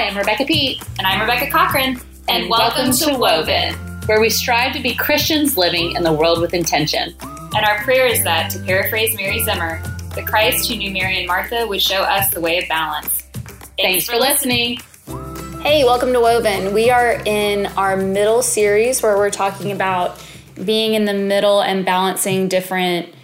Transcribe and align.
Hi, 0.00 0.06
I'm 0.06 0.16
Rebecca 0.16 0.46
Pete. 0.46 0.82
And 0.96 1.06
I'm 1.06 1.20
Rebecca 1.20 1.50
Cochran. 1.50 2.00
And, 2.26 2.44
and 2.44 2.48
welcome, 2.48 2.88
welcome, 2.88 3.12
to 3.12 3.18
Woven, 3.18 3.74
where 4.06 4.18
we 4.18 4.30
strive 4.30 4.72
to 4.72 4.80
be 4.80 4.94
Christians 4.94 5.58
living 5.58 5.94
in 5.94 6.02
the 6.02 6.12
world 6.12 6.40
with 6.40 6.54
intention. 6.54 7.14
And 7.20 7.66
our 7.66 7.84
prayer 7.84 8.06
is 8.06 8.24
that, 8.24 8.50
to 8.52 8.60
paraphrase 8.60 9.14
Mary 9.14 9.44
Zimmer, 9.44 9.78
the 10.14 10.22
Christ 10.22 10.70
who 10.70 10.76
knew 10.76 10.90
Mary 10.90 11.18
and 11.18 11.26
Martha 11.26 11.66
would 11.66 11.82
show 11.82 12.00
us 12.00 12.30
the 12.30 12.40
way 12.40 12.62
of 12.62 12.66
balance. 12.66 13.24
Thanks, 13.34 13.76
Thanks 13.76 14.06
for 14.08 14.16
listening. 14.16 14.78
Hey, 15.60 15.84
welcome 15.84 16.14
to 16.14 16.20
Woven. 16.20 16.72
We 16.72 16.88
are 16.88 17.20
in 17.26 17.66
our 17.66 17.94
middle 17.98 18.40
series 18.40 19.02
where 19.02 19.18
we're 19.18 19.28
talking 19.28 19.70
about 19.70 20.18
being 20.64 20.94
in 20.94 21.04
the 21.04 21.12
middle 21.12 21.60
and 21.60 21.84
balancing 21.84 22.48
different 22.48 23.14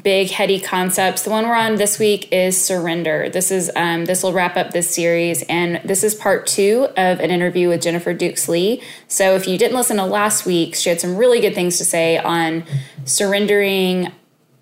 big 0.00 0.30
heady 0.30 0.58
concepts. 0.58 1.22
The 1.22 1.30
one 1.30 1.46
we're 1.46 1.56
on 1.56 1.76
this 1.76 1.98
week 1.98 2.32
is 2.32 2.56
surrender. 2.62 3.28
This 3.28 3.50
is 3.50 3.70
um, 3.76 4.06
this 4.06 4.22
will 4.22 4.32
wrap 4.32 4.56
up 4.56 4.70
this 4.70 4.94
series, 4.94 5.42
and 5.42 5.80
this 5.84 6.02
is 6.02 6.14
part 6.14 6.46
two 6.46 6.88
of 6.96 7.20
an 7.20 7.30
interview 7.30 7.68
with 7.68 7.82
Jennifer 7.82 8.14
Dukes 8.14 8.48
Lee. 8.48 8.82
So 9.06 9.34
if 9.34 9.46
you 9.46 9.58
didn't 9.58 9.76
listen 9.76 9.98
to 9.98 10.04
last 10.04 10.46
week, 10.46 10.74
she 10.74 10.88
had 10.88 11.00
some 11.00 11.16
really 11.16 11.40
good 11.40 11.54
things 11.54 11.76
to 11.78 11.84
say 11.84 12.16
on 12.16 12.64
surrendering 13.04 14.12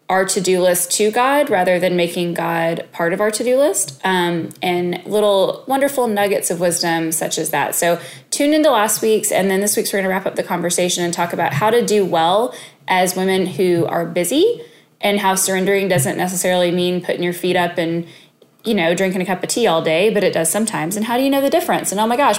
our 0.08 0.24
to-do 0.24 0.60
list 0.60 0.90
to 0.90 1.12
God 1.12 1.48
rather 1.48 1.78
than 1.78 1.94
making 1.94 2.34
God 2.34 2.84
part 2.90 3.12
of 3.12 3.20
our 3.20 3.30
to-do 3.30 3.56
list, 3.56 4.00
um, 4.02 4.48
and 4.60 5.00
little 5.06 5.62
wonderful 5.68 6.08
nuggets 6.08 6.50
of 6.50 6.58
wisdom 6.58 7.12
such 7.12 7.38
as 7.38 7.50
that. 7.50 7.76
So 7.76 8.00
tune 8.30 8.52
into 8.52 8.72
last 8.72 9.02
week's, 9.02 9.30
and 9.30 9.48
then 9.48 9.60
this 9.60 9.76
week's 9.76 9.92
we're 9.92 10.00
going 10.00 10.06
to 10.06 10.10
wrap 10.10 10.26
up 10.26 10.34
the 10.34 10.42
conversation 10.42 11.04
and 11.04 11.14
talk 11.14 11.32
about 11.32 11.52
how 11.52 11.70
to 11.70 11.86
do 11.86 12.04
well 12.04 12.52
as 12.88 13.14
women 13.14 13.46
who 13.46 13.86
are 13.86 14.04
busy 14.04 14.60
and 15.00 15.20
how 15.20 15.34
surrendering 15.34 15.88
doesn't 15.88 16.16
necessarily 16.16 16.70
mean 16.70 17.02
putting 17.02 17.22
your 17.22 17.32
feet 17.32 17.56
up 17.56 17.78
and 17.78 18.06
you 18.64 18.74
know 18.74 18.94
drinking 18.94 19.20
a 19.22 19.26
cup 19.26 19.42
of 19.42 19.48
tea 19.48 19.66
all 19.66 19.82
day 19.82 20.12
but 20.12 20.22
it 20.22 20.32
does 20.32 20.50
sometimes 20.50 20.96
and 20.96 21.06
how 21.06 21.16
do 21.16 21.22
you 21.22 21.30
know 21.30 21.40
the 21.40 21.50
difference 21.50 21.90
and 21.90 22.00
oh 22.00 22.06
my 22.06 22.16
gosh 22.16 22.38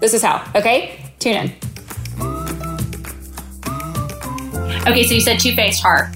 this 0.00 0.14
is 0.14 0.22
how 0.22 0.44
okay 0.54 0.98
tune 1.18 1.36
in 1.36 1.48
okay 4.86 5.04
so 5.04 5.14
you 5.14 5.20
said 5.20 5.38
two-faced 5.38 5.80
heart 5.80 6.08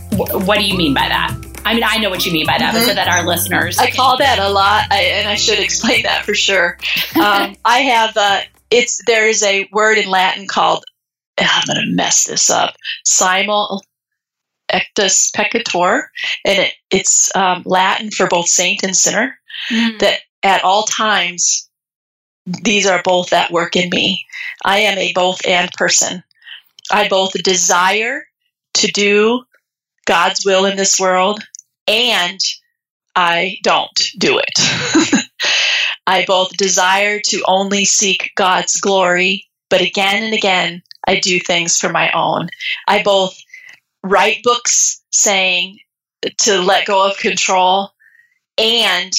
what 0.45 0.59
do 0.59 0.65
you 0.65 0.77
mean 0.77 0.95
by 0.95 1.09
that 1.09 1.35
I 1.65 1.75
mean, 1.75 1.83
I 1.85 1.99
know 1.99 2.11
what 2.11 2.25
you 2.25 2.31
mean 2.31 2.47
by 2.47 2.59
that, 2.59 2.73
mm-hmm. 2.73 2.85
but 2.85 2.91
so 2.91 2.95
that 2.95 3.09
our 3.09 3.27
listeners. 3.27 3.77
I 3.79 3.91
call 3.91 4.19
that 4.19 4.39
a 4.39 4.49
lot, 4.49 4.85
I, 4.93 5.03
and 5.03 5.29
I 5.29 5.35
should 5.35 5.59
explain 5.59 6.05
that 6.05 6.25
for 6.25 6.33
sure. 6.33 6.79
Um, 7.17 7.57
I 7.65 7.79
have, 7.79 8.17
uh, 8.17 8.43
it's, 8.71 9.01
there 9.07 9.27
is 9.27 9.43
a 9.43 9.69
word 9.73 9.99
in 9.99 10.09
Latin 10.09 10.47
called, 10.47 10.85
I'm 11.39 11.67
going 11.67 11.85
to 11.85 11.93
mess 11.93 12.25
this 12.25 12.51
up, 12.51 12.77
simul 13.05 13.83
ectus 14.73 15.31
peccator, 15.33 16.05
and 16.45 16.59
it, 16.59 16.75
it's 16.91 17.35
um, 17.37 17.63
Latin 17.65 18.11
for 18.11 18.27
both 18.27 18.49
saint 18.49 18.83
and 18.83 18.97
sinner. 18.97 19.39
Mm. 19.71 19.99
That 20.01 20.21
at 20.43 20.65
all 20.65 20.85
times, 20.85 21.69
these 22.47 22.87
are 22.87 23.03
both 23.03 23.33
at 23.33 23.51
work 23.51 23.77
in 23.77 23.91
me. 23.91 24.25
I 24.65 24.79
am 24.79 24.99
a 24.99 25.13
both 25.13 25.41
and 25.47 25.71
person. 25.73 26.23
I 26.91 27.09
both 27.09 27.33
desire 27.43 28.27
to 28.75 28.87
do 28.89 29.45
God's 30.07 30.45
will 30.45 30.65
in 30.67 30.77
this 30.77 31.01
world, 31.01 31.43
and 31.89 32.39
I 33.17 33.59
don't 33.63 34.01
do 34.19 34.39
it. 34.39 35.25
I 36.07 36.25
both 36.25 36.57
desire 36.57 37.21
to 37.27 37.43
only 37.49 37.85
seek 37.85 38.31
God's 38.37 38.77
glory, 38.81 39.49
but 39.69 39.81
again 39.81 40.23
and 40.23 40.35
again, 40.35 40.83
I 41.09 41.19
do 41.19 41.41
things 41.41 41.77
for 41.77 41.89
my 41.89 42.11
own. 42.13 42.49
I 42.87 43.03
both 43.03 43.37
write 44.07 44.43
books 44.43 45.03
saying 45.11 45.79
to 46.39 46.61
let 46.61 46.87
go 46.87 47.09
of 47.09 47.17
control 47.19 47.91
and 48.59 49.13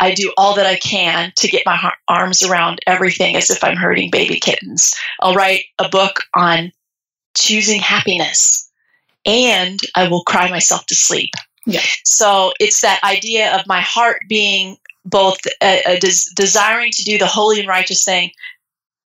I 0.00 0.14
do 0.14 0.32
all 0.36 0.56
that 0.56 0.66
I 0.66 0.76
can 0.76 1.32
to 1.36 1.48
get 1.48 1.62
my 1.64 1.92
arms 2.08 2.42
around 2.42 2.80
everything 2.86 3.36
as 3.36 3.50
if 3.50 3.62
I'm 3.62 3.76
hurting 3.76 4.10
baby 4.10 4.40
kittens. 4.40 4.94
I'll 5.20 5.34
write 5.34 5.64
a 5.78 5.88
book 5.88 6.24
on 6.34 6.72
choosing 7.36 7.80
happiness 7.80 8.68
and 9.24 9.78
I 9.94 10.08
will 10.08 10.24
cry 10.24 10.50
myself 10.50 10.86
to 10.86 10.94
sleep. 10.94 11.30
Yeah. 11.66 11.82
So 12.04 12.52
it's 12.58 12.80
that 12.80 13.00
idea 13.04 13.56
of 13.56 13.66
my 13.68 13.80
heart 13.80 14.22
being 14.28 14.76
both 15.04 15.38
a, 15.62 15.82
a 15.86 16.00
des- 16.00 16.34
desiring 16.34 16.90
to 16.92 17.04
do 17.04 17.18
the 17.18 17.26
holy 17.26 17.60
and 17.60 17.68
righteous 17.68 18.04
thing, 18.04 18.32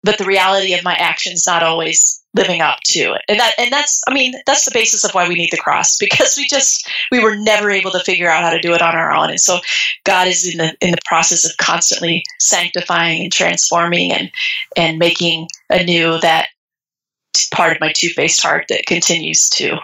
but 0.04 0.18
the 0.18 0.26
reality 0.26 0.74
of 0.74 0.84
my 0.84 0.96
actions 0.96 1.46
not 1.46 1.64
always 1.64 2.24
living 2.36 2.62
up 2.62 2.80
to 2.84 3.14
it. 3.14 3.22
And 3.28 3.40
that 3.40 3.54
and 3.58 3.72
that's 3.72 4.02
I 4.08 4.14
mean, 4.14 4.34
that's 4.46 4.66
the 4.66 4.72
basis 4.74 5.04
of 5.04 5.12
why 5.12 5.28
we 5.28 5.36
need 5.36 5.52
the 5.52 5.58
cross 5.58 5.98
because 5.98 6.36
we 6.38 6.46
just 6.48 6.88
we 7.12 7.24
were 7.24 7.36
never 7.36 7.72
able 7.72 7.92
to 7.92 8.00
figure 8.00 8.30
out 8.30 8.44
how 8.44 8.52
to 8.52 8.62
do 8.62 8.74
it 8.74 8.82
on 8.82 8.96
our 8.96 9.14
own. 9.14 9.30
And 9.30 9.40
so 9.40 9.60
God 10.04 10.28
is 10.28 10.52
in 10.52 10.58
the 10.58 10.76
in 10.82 10.92
the 10.92 11.02
process 11.06 11.46
of 11.46 11.58
constantly 11.58 12.24
sanctifying 12.40 13.24
and 13.24 13.32
transforming 13.32 14.12
and 14.12 14.30
and 14.76 15.00
making 15.00 15.48
anew 15.70 16.20
that 16.20 16.50
part 17.52 17.74
of 17.74 17.82
my 17.82 17.92
two-faced 17.94 18.42
heart 18.42 18.66
that 18.70 18.86
continues 18.86 19.50
to 19.50 19.78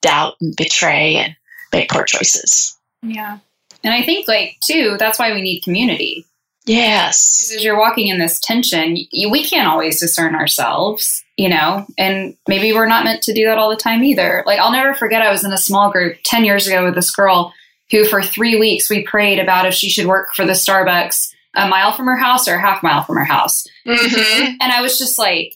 doubt 0.00 0.36
and 0.40 0.54
betray 0.56 1.16
and 1.16 1.36
make 1.72 1.90
poor 1.90 2.04
choices. 2.04 2.78
Yeah. 3.02 3.38
And 3.82 3.92
I 3.92 4.02
think 4.02 4.28
like 4.28 4.56
too, 4.64 4.96
that's 4.98 5.18
why 5.18 5.32
we 5.32 5.42
need 5.42 5.60
community 5.60 6.26
Yes. 6.66 7.36
Because 7.36 7.56
as 7.56 7.64
you're 7.64 7.78
walking 7.78 8.08
in 8.08 8.18
this 8.18 8.40
tension, 8.40 8.96
you, 9.10 9.30
we 9.30 9.44
can't 9.44 9.68
always 9.68 10.00
discern 10.00 10.34
ourselves, 10.34 11.22
you 11.36 11.48
know, 11.48 11.86
and 11.98 12.36
maybe 12.48 12.72
we're 12.72 12.86
not 12.86 13.04
meant 13.04 13.22
to 13.24 13.34
do 13.34 13.44
that 13.46 13.58
all 13.58 13.70
the 13.70 13.76
time 13.76 14.02
either. 14.02 14.42
Like, 14.46 14.58
I'll 14.58 14.72
never 14.72 14.94
forget, 14.94 15.22
I 15.22 15.30
was 15.30 15.44
in 15.44 15.52
a 15.52 15.58
small 15.58 15.90
group 15.90 16.16
10 16.24 16.44
years 16.44 16.66
ago 16.66 16.84
with 16.84 16.94
this 16.94 17.14
girl 17.14 17.52
who, 17.90 18.06
for 18.06 18.22
three 18.22 18.58
weeks, 18.58 18.88
we 18.88 19.04
prayed 19.04 19.38
about 19.38 19.66
if 19.66 19.74
she 19.74 19.90
should 19.90 20.06
work 20.06 20.34
for 20.34 20.46
the 20.46 20.52
Starbucks 20.52 21.32
a 21.54 21.68
mile 21.68 21.92
from 21.92 22.06
her 22.06 22.16
house 22.16 22.48
or 22.48 22.54
a 22.54 22.60
half 22.60 22.82
mile 22.82 23.02
from 23.04 23.16
her 23.16 23.24
house. 23.24 23.66
Mm-hmm. 23.86 24.56
And 24.60 24.72
I 24.72 24.80
was 24.80 24.98
just 24.98 25.18
like, 25.18 25.54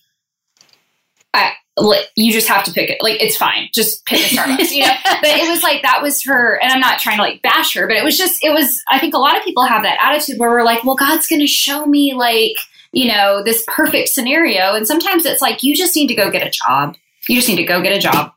I, 1.34 1.52
you 2.16 2.33
just 2.33 2.49
have 2.49 2.65
to 2.65 2.72
pick 2.72 2.91
it. 2.91 2.99
Like 3.03 3.22
it's 3.22 3.37
fine. 3.37 3.69
Just 3.72 4.05
pick 4.06 4.21
a 4.21 4.34
Starbucks, 4.34 4.71
you 4.71 4.83
know. 4.83 4.93
but 5.05 5.31
it 5.31 5.49
was 5.49 5.62
like 5.62 5.83
that 5.83 6.03
was 6.03 6.22
her, 6.25 6.61
and 6.61 6.72
I'm 6.72 6.81
not 6.81 6.99
trying 6.99 7.16
to 7.16 7.22
like 7.22 7.43
bash 7.43 7.75
her, 7.75 7.87
but 7.87 7.97
it 7.97 8.05
was 8.05 8.16
just 8.16 8.44
it 8.44 8.50
was. 8.50 8.83
I 8.91 8.99
think 8.99 9.15
a 9.15 9.19
lot 9.19 9.37
of 9.37 9.44
people 9.44 9.65
have 9.65 9.83
that 9.83 9.99
attitude 10.03 10.38
where 10.38 10.50
we're 10.50 10.65
like, 10.65 10.84
well, 10.84 10.97
God's 10.97 11.27
going 11.27 11.41
to 11.41 11.47
show 11.47 11.87
me 11.87 12.15
like 12.15 12.56
you 12.93 13.09
know 13.09 13.43
this 13.44 13.65
perfect 13.67 14.09
scenario, 14.09 14.75
and 14.75 14.87
sometimes 14.87 15.27
it's 15.27 15.43
like 15.43 15.62
you 15.62 15.75
just 15.75 15.94
need 15.94 16.09
to 16.09 16.15
go 16.15 16.31
get 16.31 16.47
a 16.47 16.50
job. 16.50 16.97
You 17.28 17.37
just 17.37 17.49
need 17.49 17.56
to 17.56 17.65
go 17.65 17.83
get 17.83 17.97
a 17.97 18.00
job. 18.00 18.33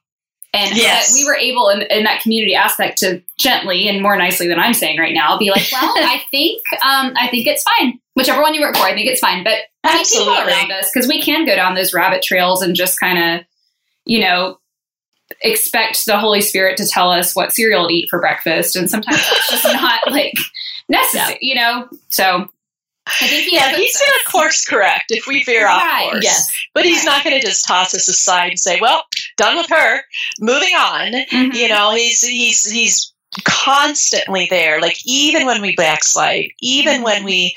And 0.54 0.76
yes. 0.76 1.14
we 1.14 1.24
were 1.24 1.36
able 1.36 1.70
in, 1.70 1.84
in, 1.84 2.04
that 2.04 2.22
community 2.22 2.56
aspect 2.56 2.98
to 2.98 3.22
gently 3.38 3.88
and 3.88 4.02
more 4.02 4.18
nicely 4.18 4.50
than 4.50 4.60
I'm 4.60 4.74
saying 4.74 5.00
right 5.00 5.14
now 5.14 5.38
be 5.38 5.50
like, 5.50 5.66
well, 5.72 5.94
I 5.96 6.24
think 6.30 6.62
um, 6.74 7.14
I 7.16 7.30
think 7.30 7.48
it's 7.48 7.64
fine. 7.64 8.01
Whichever 8.22 8.42
one 8.42 8.54
you 8.54 8.62
work 8.62 8.76
for, 8.76 8.84
I 8.84 8.94
think 8.94 9.08
it's 9.08 9.20
fine. 9.20 9.44
But 9.44 9.58
Absolutely. 9.84 10.36
people 10.36 10.48
around 10.48 10.72
us 10.72 10.92
because 10.94 11.08
we 11.08 11.22
can 11.22 11.44
go 11.44 11.56
down 11.56 11.74
those 11.74 11.92
rabbit 11.92 12.22
trails 12.22 12.62
and 12.62 12.76
just 12.76 13.00
kind 13.00 13.18
of, 13.18 13.46
you 14.06 14.20
know, 14.20 14.60
expect 15.42 16.06
the 16.06 16.20
Holy 16.20 16.40
Spirit 16.40 16.78
to 16.78 16.88
tell 16.88 17.10
us 17.10 17.36
what 17.36 17.52
cereal 17.52 17.88
to 17.88 17.94
eat 17.94 18.10
for 18.10 18.20
breakfast, 18.20 18.76
and 18.76 18.92
sometimes 18.92 19.18
it's 19.18 19.50
just 19.50 19.64
not 19.74 20.12
like 20.12 20.34
necessary, 20.88 21.40
yeah. 21.42 21.54
you 21.54 21.56
know. 21.56 21.90
So 22.10 22.48
I 23.08 23.28
think 23.28 23.48
he 23.48 23.56
yeah, 23.56 23.76
he's 23.76 23.98
going 23.98 24.20
to 24.24 24.32
course 24.32 24.66
correct 24.66 25.06
if 25.10 25.26
we 25.26 25.44
veer 25.44 25.66
right. 25.66 26.06
off 26.06 26.12
course. 26.12 26.24
Yes. 26.24 26.52
But 26.76 26.86
he's 26.86 27.04
not 27.04 27.24
going 27.24 27.40
to 27.40 27.46
just 27.46 27.66
toss 27.66 27.96
us 27.96 28.08
aside 28.08 28.52
and 28.52 28.60
say, 28.60 28.80
"Well, 28.80 29.04
done 29.38 29.58
with 29.58 29.70
her, 29.70 30.02
moving 30.40 30.76
on." 30.76 31.12
Mm-hmm. 31.14 31.56
You 31.56 31.70
know, 31.70 31.92
he's 31.96 32.22
he's 32.22 32.70
he's 32.70 33.11
constantly 33.46 34.46
there 34.50 34.82
like 34.82 34.98
even 35.06 35.46
when 35.46 35.62
we 35.62 35.74
backslide 35.76 36.50
even 36.60 37.02
when 37.02 37.24
we 37.24 37.56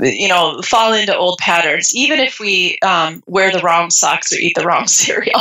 you 0.00 0.26
know 0.26 0.60
fall 0.62 0.92
into 0.92 1.16
old 1.16 1.38
patterns 1.38 1.94
even 1.94 2.18
if 2.18 2.40
we 2.40 2.76
um, 2.84 3.22
wear 3.26 3.52
the 3.52 3.60
wrong 3.60 3.88
socks 3.88 4.32
or 4.32 4.36
eat 4.36 4.54
the 4.56 4.66
wrong 4.66 4.86
cereal. 4.88 5.40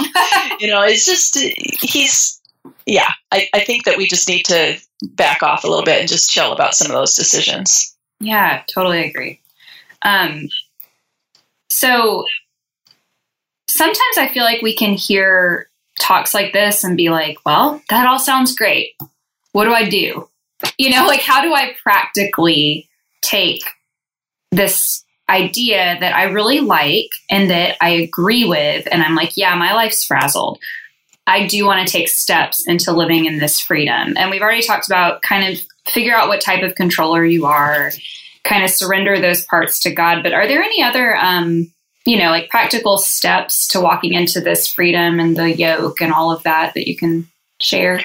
You 0.59 0.67
know 0.67 0.83
it's 0.83 1.05
just 1.05 1.37
he's 1.81 2.39
yeah 2.85 3.09
I, 3.31 3.47
I 3.53 3.61
think 3.61 3.85
that 3.85 3.97
we 3.97 4.07
just 4.07 4.27
need 4.27 4.43
to 4.45 4.79
back 5.13 5.41
off 5.41 5.63
a 5.63 5.67
little 5.67 5.85
bit 5.85 5.99
and 5.99 6.09
just 6.09 6.29
chill 6.29 6.51
about 6.51 6.75
some 6.75 6.87
of 6.87 6.93
those 6.93 7.15
decisions. 7.15 7.95
Yeah 8.19 8.61
totally 8.71 9.03
agree. 9.03 9.41
Um, 10.03 10.49
so 11.71 12.25
sometimes 13.67 14.17
i 14.17 14.27
feel 14.27 14.43
like 14.43 14.61
we 14.61 14.75
can 14.75 14.93
hear 14.93 15.69
talks 15.99 16.33
like 16.33 16.51
this 16.51 16.83
and 16.83 16.97
be 16.97 17.09
like 17.09 17.37
well 17.45 17.81
that 17.89 18.05
all 18.05 18.19
sounds 18.19 18.53
great 18.53 18.93
what 19.51 19.65
do 19.65 19.73
I 19.73 19.89
do? 19.89 20.27
You 20.77 20.89
know, 20.91 21.05
like 21.07 21.21
how 21.21 21.41
do 21.41 21.53
I 21.53 21.75
practically 21.83 22.89
take 23.21 23.63
this 24.51 25.03
idea 25.29 25.97
that 25.99 26.13
I 26.13 26.23
really 26.23 26.59
like 26.59 27.09
and 27.29 27.49
that 27.49 27.77
I 27.81 27.89
agree 27.89 28.45
with, 28.45 28.87
and 28.91 29.01
I'm 29.01 29.15
like, 29.15 29.37
yeah, 29.37 29.55
my 29.55 29.73
life's 29.73 30.05
frazzled. 30.05 30.59
I 31.27 31.47
do 31.47 31.65
want 31.65 31.87
to 31.87 31.91
take 31.91 32.09
steps 32.09 32.67
into 32.67 32.91
living 32.91 33.25
in 33.25 33.37
this 33.39 33.59
freedom. 33.59 34.15
And 34.17 34.29
we've 34.29 34.41
already 34.41 34.65
talked 34.65 34.87
about 34.87 35.21
kind 35.21 35.53
of 35.53 35.61
figure 35.87 36.15
out 36.15 36.27
what 36.27 36.41
type 36.41 36.63
of 36.63 36.75
controller 36.75 37.23
you 37.23 37.45
are, 37.45 37.91
kind 38.43 38.63
of 38.63 38.69
surrender 38.69 39.19
those 39.19 39.45
parts 39.45 39.79
to 39.83 39.93
God. 39.93 40.23
But 40.23 40.33
are 40.33 40.47
there 40.47 40.61
any 40.61 40.83
other, 40.83 41.15
um, 41.15 41.71
you 42.05 42.17
know, 42.17 42.29
like 42.29 42.49
practical 42.49 42.97
steps 42.97 43.67
to 43.69 43.79
walking 43.79 44.13
into 44.13 44.41
this 44.41 44.67
freedom 44.67 45.19
and 45.19 45.37
the 45.37 45.55
yoke 45.55 46.01
and 46.01 46.11
all 46.11 46.31
of 46.31 46.43
that 46.43 46.73
that 46.73 46.89
you 46.89 46.97
can 46.97 47.29
share? 47.61 48.03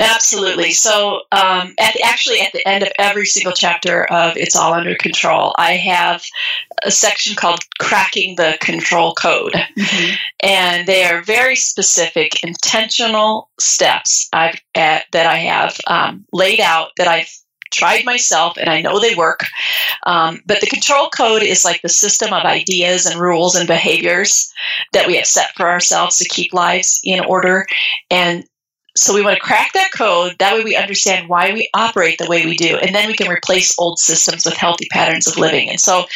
Absolutely. 0.00 0.72
So, 0.72 1.22
um, 1.30 1.72
at 1.78 1.94
the, 1.94 2.02
actually, 2.04 2.40
at 2.40 2.52
the 2.52 2.66
end 2.66 2.82
of 2.82 2.90
every 2.98 3.26
single 3.26 3.52
chapter 3.52 4.04
of 4.10 4.36
It's 4.36 4.56
All 4.56 4.72
Under 4.72 4.96
Control, 4.96 5.54
I 5.56 5.72
have 5.72 6.24
a 6.84 6.90
section 6.90 7.36
called 7.36 7.60
Cracking 7.78 8.34
the 8.36 8.58
Control 8.60 9.14
Code. 9.14 9.52
Mm-hmm. 9.52 10.14
And 10.40 10.88
they 10.88 11.04
are 11.04 11.22
very 11.22 11.54
specific, 11.54 12.42
intentional 12.42 13.50
steps 13.60 14.28
I've, 14.32 14.60
at, 14.74 15.04
that 15.12 15.26
I 15.26 15.36
have 15.36 15.78
um, 15.86 16.24
laid 16.32 16.60
out 16.60 16.90
that 16.96 17.06
I've 17.06 17.30
tried 17.74 18.04
myself 18.04 18.56
and 18.56 18.68
I 18.68 18.80
know 18.80 18.98
they 18.98 19.14
work. 19.14 19.44
Um, 20.06 20.40
but 20.46 20.60
the 20.60 20.66
control 20.66 21.08
code 21.08 21.42
is 21.42 21.64
like 21.64 21.82
the 21.82 21.88
system 21.88 22.32
of 22.32 22.44
ideas 22.44 23.06
and 23.06 23.20
rules 23.20 23.54
and 23.54 23.66
behaviors 23.66 24.52
that 24.92 25.06
we 25.06 25.16
have 25.16 25.26
set 25.26 25.50
for 25.56 25.68
ourselves 25.68 26.16
to 26.18 26.28
keep 26.28 26.52
lives 26.52 27.00
in 27.04 27.24
order. 27.24 27.66
And 28.10 28.44
so 28.96 29.12
we 29.12 29.22
want 29.22 29.34
to 29.34 29.40
crack 29.40 29.72
that 29.72 29.90
code. 29.92 30.36
That 30.38 30.54
way 30.54 30.62
we 30.62 30.76
understand 30.76 31.28
why 31.28 31.52
we 31.52 31.68
operate 31.74 32.18
the 32.18 32.28
way 32.28 32.46
we 32.46 32.56
do. 32.56 32.76
And 32.76 32.94
then 32.94 33.08
we 33.08 33.14
can 33.14 33.30
replace 33.30 33.76
old 33.78 33.98
systems 33.98 34.44
with 34.44 34.54
healthy 34.54 34.86
patterns 34.90 35.26
of 35.26 35.36
living. 35.36 35.68
And 35.68 35.80
so, 35.80 36.06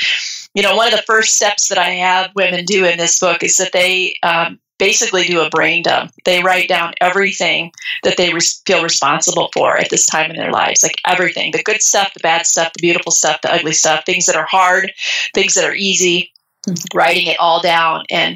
you 0.54 0.62
know, 0.62 0.76
one 0.76 0.86
of 0.86 0.92
the 0.92 1.04
first 1.06 1.34
steps 1.34 1.68
that 1.68 1.78
I 1.78 1.90
have 1.90 2.30
women 2.36 2.64
do 2.64 2.84
in 2.84 2.96
this 2.96 3.18
book 3.18 3.42
is 3.42 3.56
that 3.56 3.72
they 3.72 4.14
um, 4.22 4.60
basically 4.78 5.24
do 5.24 5.40
a 5.40 5.50
brain 5.50 5.82
dump. 5.82 6.12
They 6.24 6.42
write 6.42 6.68
down 6.68 6.94
everything 7.00 7.72
that 8.04 8.16
they 8.16 8.32
feel 8.64 8.84
responsible 8.84 9.50
for 9.52 9.76
at 9.76 9.90
this 9.90 10.06
time 10.06 10.30
in 10.30 10.36
their 10.36 10.52
lives, 10.52 10.82
like 10.84 10.96
everything 11.04 11.50
the 11.50 11.62
good 11.62 11.82
stuff, 11.82 12.14
the 12.14 12.20
bad 12.20 12.46
stuff, 12.46 12.72
the 12.74 12.82
beautiful 12.82 13.10
stuff, 13.10 13.40
the 13.42 13.52
ugly 13.52 13.72
stuff, 13.72 14.04
things 14.06 14.26
that 14.26 14.36
are 14.36 14.46
hard, 14.46 14.92
things 15.34 15.54
that 15.54 15.64
are 15.64 15.74
easy. 15.74 16.32
Writing 16.92 17.28
it 17.28 17.38
all 17.38 17.62
down, 17.62 18.04
and 18.10 18.34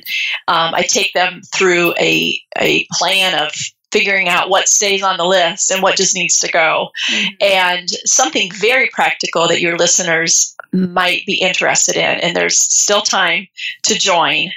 um, 0.49 0.75
I 0.75 0.83
take 0.83 1.13
them 1.13 1.43
through 1.53 1.93
a 1.99 2.41
a 2.59 2.87
plan 2.93 3.39
of 3.39 3.53
figuring 3.93 4.29
out 4.29 4.51
what 4.51 4.69
stays 4.69 5.03
on 5.03 5.19
the 5.19 5.25
list 5.25 5.71
and 5.71 5.83
what 5.83 5.97
just 5.97 6.15
needs 6.15 6.39
to 6.41 6.51
go. 6.51 6.89
Mm-hmm. 7.11 7.35
And 7.41 7.91
something 8.05 8.51
very 8.53 8.89
practical 8.93 9.47
that 9.49 9.61
your 9.61 9.77
listeners 9.77 10.57
might 10.73 11.25
be 11.27 11.35
interested 11.35 11.97
in, 11.97 12.19
and 12.21 12.35
there's 12.35 12.59
still 12.59 13.03
time 13.03 13.47
to 13.83 13.95
join 13.95 14.51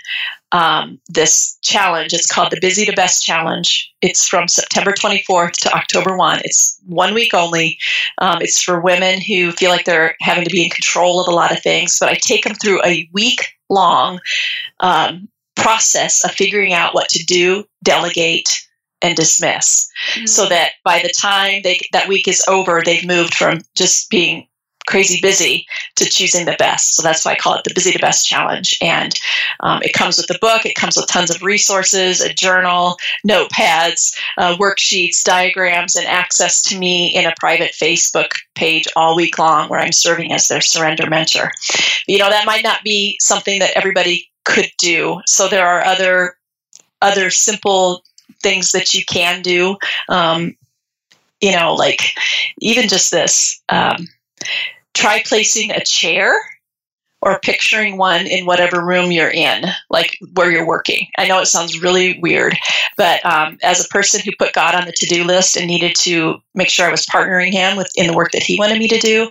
um, 0.51 0.99
this 1.09 1.57
challenge. 1.61 2.13
It's 2.13 2.31
called 2.31 2.51
the 2.51 2.59
Busy 2.61 2.85
to 2.85 2.93
Best 2.93 3.25
Challenge. 3.25 3.93
It's 4.01 4.25
from 4.25 4.47
September 4.47 4.93
24th 4.93 5.53
to 5.63 5.73
October 5.73 6.15
1. 6.15 6.39
It's 6.45 6.79
one 6.85 7.13
week 7.13 7.33
only. 7.33 7.77
Um, 8.19 8.37
it's 8.41 8.61
for 8.61 8.79
women 8.79 9.19
who 9.19 9.51
feel 9.51 9.69
like 9.69 9.83
they're 9.83 10.15
having 10.21 10.45
to 10.45 10.49
be 10.49 10.63
in 10.63 10.69
control 10.69 11.19
of 11.19 11.27
a 11.27 11.35
lot 11.35 11.51
of 11.51 11.61
things, 11.61 11.97
but 11.99 12.07
I 12.07 12.15
take 12.15 12.45
them 12.45 12.55
through 12.55 12.81
a 12.85 13.09
week 13.11 13.41
long 13.69 14.19
um, 14.79 15.27
process 15.55 16.23
of 16.23 16.31
figuring 16.31 16.73
out 16.73 16.93
what 16.93 17.09
to 17.09 17.23
do, 17.25 17.65
delegate, 17.83 18.49
and 19.01 19.15
dismiss. 19.15 19.89
Mm-hmm. 20.13 20.25
so 20.25 20.47
that 20.47 20.73
by 20.83 20.99
the 20.99 21.09
time 21.09 21.61
they, 21.63 21.79
that 21.91 22.07
week 22.07 22.27
is 22.27 22.43
over 22.47 22.81
they've 22.83 23.05
moved 23.05 23.33
from 23.33 23.61
just 23.75 24.09
being 24.09 24.47
crazy 24.87 25.19
busy 25.19 25.65
to 25.95 26.05
choosing 26.05 26.45
the 26.45 26.55
best. 26.59 26.95
So 26.95 27.01
that's 27.01 27.25
why 27.25 27.31
i 27.31 27.35
call 27.35 27.55
it 27.55 27.63
the 27.63 27.73
busy 27.73 27.91
to 27.91 27.99
best 27.99 28.27
challenge. 28.27 28.77
And 28.81 29.13
um, 29.61 29.81
it 29.81 29.93
comes 29.93 30.17
with 30.17 30.27
the 30.27 30.37
book 30.39 30.65
it 30.65 30.75
comes 30.75 30.95
with 30.95 31.07
tons 31.07 31.29
of 31.29 31.41
resources 31.41 32.21
a 32.21 32.33
journal 32.33 32.97
notepads 33.27 34.17
uh, 34.37 34.55
worksheets 34.57 35.23
diagrams 35.23 35.95
and 35.95 36.05
access 36.05 36.61
to 36.63 36.77
me 36.77 37.07
in 37.15 37.25
a 37.25 37.33
private 37.39 37.71
facebook 37.71 38.31
page 38.53 38.87
all 38.95 39.15
week 39.15 39.39
long 39.39 39.69
where 39.69 39.79
i'm 39.79 39.91
serving 39.91 40.31
as 40.31 40.47
their 40.47 40.61
surrender 40.61 41.09
mentor. 41.09 41.51
You 42.07 42.19
know 42.19 42.29
that 42.29 42.45
might 42.45 42.63
not 42.63 42.83
be 42.83 43.17
something 43.19 43.59
that 43.59 43.75
everybody 43.75 44.29
could 44.43 44.69
do. 44.77 45.21
So 45.25 45.47
there 45.47 45.67
are 45.67 45.83
other 45.83 46.37
other 47.01 47.29
simple 47.29 48.03
things 48.41 48.71
that 48.71 48.93
you 48.93 49.03
can 49.05 49.41
do. 49.41 49.77
Um, 50.09 50.55
you 51.41 51.51
know, 51.51 51.73
like 51.73 52.01
even 52.59 52.87
just 52.87 53.11
this 53.11 53.61
um, 53.69 54.07
try 54.93 55.21
placing 55.25 55.71
a 55.71 55.83
chair 55.83 56.33
or 57.21 57.39
picturing 57.39 57.97
one 57.97 58.27
in 58.27 58.45
whatever 58.45 58.85
room 58.85 59.11
you're 59.11 59.31
in, 59.31 59.65
like 59.89 60.15
where 60.35 60.51
you're 60.51 60.67
working. 60.67 61.07
I 61.17 61.27
know 61.27 61.39
it 61.39 61.47
sounds 61.47 61.81
really 61.81 62.19
weird, 62.21 62.55
but 62.97 63.25
um, 63.25 63.57
as 63.63 63.83
a 63.83 63.89
person 63.89 64.21
who 64.23 64.31
put 64.37 64.53
God 64.53 64.75
on 64.75 64.85
the 64.85 64.91
to 64.91 65.05
do 65.07 65.23
list 65.23 65.57
and 65.57 65.65
needed 65.65 65.95
to 66.01 66.35
make 66.53 66.69
sure 66.69 66.87
I 66.87 66.91
was 66.91 67.05
partnering 67.07 67.51
Him 67.51 67.77
with 67.77 67.89
in 67.95 68.07
the 68.07 68.15
work 68.15 68.31
that 68.31 68.43
He 68.43 68.59
wanted 68.59 68.77
me 68.77 68.87
to 68.89 68.99
do, 68.99 69.29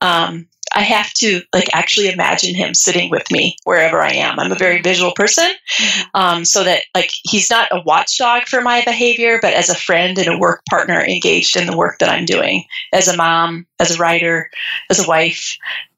um, 0.00 0.46
I 0.74 0.82
have 0.82 1.12
to 1.14 1.42
like 1.52 1.68
actually 1.72 2.10
imagine 2.10 2.54
him 2.54 2.74
sitting 2.74 3.10
with 3.10 3.30
me 3.30 3.56
wherever 3.64 4.02
I 4.02 4.12
am. 4.12 4.38
I'm 4.38 4.52
a 4.52 4.56
very 4.56 4.82
visual 4.82 5.12
person, 5.12 5.50
mm-hmm. 5.78 6.08
um, 6.14 6.44
so 6.44 6.64
that 6.64 6.82
like 6.94 7.10
he's 7.22 7.50
not 7.50 7.68
a 7.70 7.82
watchdog 7.82 8.44
for 8.44 8.60
my 8.60 8.82
behavior, 8.84 9.38
but 9.40 9.54
as 9.54 9.70
a 9.70 9.74
friend 9.74 10.18
and 10.18 10.28
a 10.28 10.38
work 10.38 10.62
partner 10.68 11.00
engaged 11.00 11.56
in 11.56 11.66
the 11.66 11.76
work 11.76 11.98
that 12.00 12.08
I'm 12.08 12.24
doing 12.24 12.64
as 12.92 13.08
a 13.08 13.16
mom, 13.16 13.66
as 13.78 13.92
a 13.92 13.98
writer, 13.98 14.50
as 14.90 15.04
a 15.04 15.08
wife. 15.08 15.56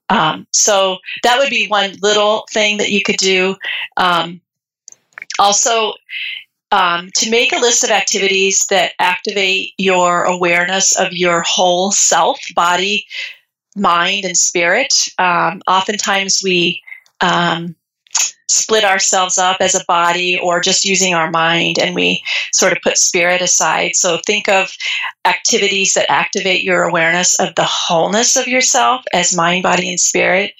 Um, 0.09 0.47
so 0.51 0.99
that 1.23 1.37
would 1.37 1.49
be 1.49 1.67
one 1.67 1.95
little 2.01 2.45
thing 2.51 2.77
that 2.77 2.91
you 2.91 3.01
could 3.03 3.17
do. 3.17 3.55
Um, 3.97 4.39
also, 5.39 5.93
um, 6.71 7.09
to 7.15 7.29
make 7.29 7.53
a 7.53 7.59
list 7.59 7.83
of 7.83 7.91
activities 7.91 8.65
that 8.69 8.93
activate 8.99 9.73
your 9.77 10.23
awareness 10.23 10.97
of 10.99 11.13
your 11.13 11.41
whole 11.45 11.91
self, 11.91 12.39
body, 12.55 13.05
mind 13.77 14.25
and 14.25 14.37
spirit. 14.37 14.93
Um, 15.19 15.61
oftentimes 15.67 16.41
we 16.43 16.81
um, 17.21 17.75
split 18.49 18.83
ourselves 18.83 19.37
up 19.37 19.57
as 19.59 19.75
a 19.75 19.83
body 19.87 20.39
or 20.39 20.61
just 20.61 20.85
using 20.85 21.13
our 21.13 21.29
mind 21.29 21.77
and 21.77 21.93
we 21.93 22.23
sort 22.53 22.71
of 22.71 22.79
put 22.81 22.97
spirit 22.97 23.41
aside. 23.41 23.95
So 23.95 24.19
think 24.25 24.47
of 24.47 24.71
activities 25.25 25.93
that 25.93 26.09
activate 26.09 26.63
your 26.63 26.83
awareness 26.83 27.37
of 27.39 27.55
the 27.55 27.65
wholeness 27.65 28.37
of 28.37 28.47
yourself 28.47 29.03
as 29.13 29.35
mind, 29.35 29.63
body, 29.63 29.89
and 29.89 29.99
spirit. 29.99 30.53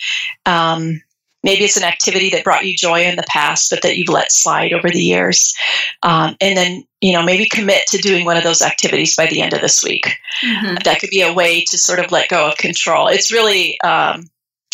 Um, 0.45 1.01
maybe 1.47 1.63
it's 1.63 1.77
an 1.77 1.83
activity 1.83 2.29
that 2.29 2.43
brought 2.43 2.65
you 2.65 2.75
joy 2.75 3.05
in 3.05 3.15
the 3.15 3.23
past, 3.29 3.69
but 3.69 3.81
that 3.81 3.97
you've 3.97 4.09
let 4.09 4.33
slide 4.33 4.73
over 4.73 4.89
the 4.89 5.01
years. 5.01 5.55
Um, 6.03 6.35
and 6.41 6.57
then, 6.57 6.83
you 6.99 7.13
know, 7.13 7.23
maybe 7.23 7.47
commit 7.47 7.87
to 7.87 7.97
doing 7.99 8.25
one 8.25 8.35
of 8.35 8.43
those 8.43 8.61
activities 8.61 9.15
by 9.15 9.27
the 9.27 9.41
end 9.41 9.53
of 9.53 9.61
this 9.61 9.81
week. 9.81 10.07
Mm-hmm. 10.43 10.75
That 10.83 10.99
could 10.99 11.09
be 11.09 11.21
a 11.21 11.33
way 11.33 11.63
to 11.69 11.77
sort 11.77 11.99
of 11.99 12.11
let 12.11 12.27
go 12.27 12.49
of 12.49 12.57
control. 12.57 13.07
It's 13.07 13.31
really 13.31 13.79
um, 13.79 14.29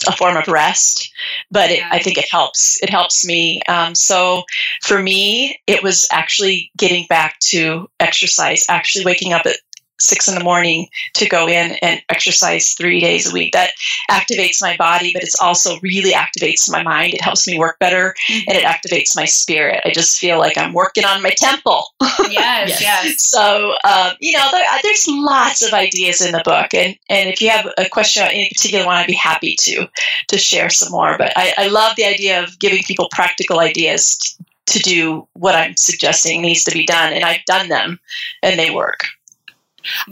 a 0.08 0.16
form 0.18 0.36
of 0.36 0.48
rest, 0.48 1.14
but 1.52 1.70
it, 1.70 1.84
I 1.92 2.00
think 2.00 2.18
it 2.18 2.32
helps. 2.32 2.82
It 2.82 2.90
helps 2.90 3.24
me. 3.24 3.62
Um, 3.68 3.94
so 3.94 4.44
for 4.82 5.00
me, 5.00 5.60
it 5.68 5.84
was 5.84 6.08
actually 6.12 6.72
getting 6.76 7.06
back 7.08 7.38
to 7.52 7.88
exercise, 8.00 8.66
actually 8.68 9.06
waking 9.06 9.32
up 9.32 9.46
at 9.46 9.58
six 10.04 10.28
in 10.28 10.36
the 10.36 10.44
morning 10.44 10.88
to 11.16 11.28
go 11.28 11.48
in 11.48 11.78
and 11.82 12.02
exercise 12.10 12.74
three 12.74 13.00
days 13.00 13.30
a 13.30 13.34
week. 13.34 13.54
That 13.54 13.72
activates 14.10 14.62
my 14.62 14.76
body, 14.78 15.12
but 15.14 15.24
it's 15.24 15.40
also 15.40 15.80
really 15.82 16.12
activates 16.12 16.70
my 16.72 16.84
mind. 16.84 17.14
It 17.14 17.22
helps 17.22 17.48
me 17.48 17.58
work 17.58 17.80
better 17.80 18.14
mm-hmm. 18.28 18.50
and 18.50 18.58
it 18.58 18.64
activates 18.64 19.16
my 19.16 19.26
spirit. 19.26 19.82
I 19.86 19.92
just 19.92 20.20
feel 20.20 20.38
like 20.38 20.58
I'm 20.58 20.74
working 20.74 21.06
on 21.06 21.22
my 21.22 21.32
temple. 21.38 21.86
Yes, 22.30 22.82
yes. 22.82 23.26
so, 23.26 23.74
um, 23.84 24.14
you 24.20 24.32
know, 24.32 24.48
there, 24.52 24.66
there's 24.82 25.06
lots 25.08 25.62
of 25.62 25.74
ideas 25.74 26.22
in 26.22 26.32
the 26.32 26.42
book. 26.44 26.74
And, 26.74 26.96
and 27.10 27.30
if 27.30 27.42
you 27.42 27.50
have 27.50 27.68
a 27.78 27.88
question 27.90 28.24
on 28.24 28.30
any 28.30 28.50
particular 28.56 28.86
one, 28.86 28.96
I'd 28.96 29.08
be 29.08 29.14
happy 29.14 29.56
to, 29.60 29.88
to 30.30 30.38
share 30.38 30.70
some 30.70 30.92
more. 30.92 31.18
But 31.18 31.34
I, 31.36 31.54
I 31.58 31.68
love 31.68 31.96
the 31.96 32.06
idea 32.06 32.42
of 32.42 32.58
giving 32.60 32.82
people 32.84 33.08
practical 33.12 33.60
ideas 33.60 34.38
to 34.68 34.80
do 34.80 35.28
what 35.34 35.56
I'm 35.56 35.76
suggesting 35.78 36.42
needs 36.42 36.64
to 36.66 36.72
be 36.72 36.86
done. 36.86 37.14
And 37.14 37.24
I've 37.24 37.46
done 37.46 37.70
them 37.70 38.00
and 38.42 38.60
they 38.60 38.72
work. 38.72 39.06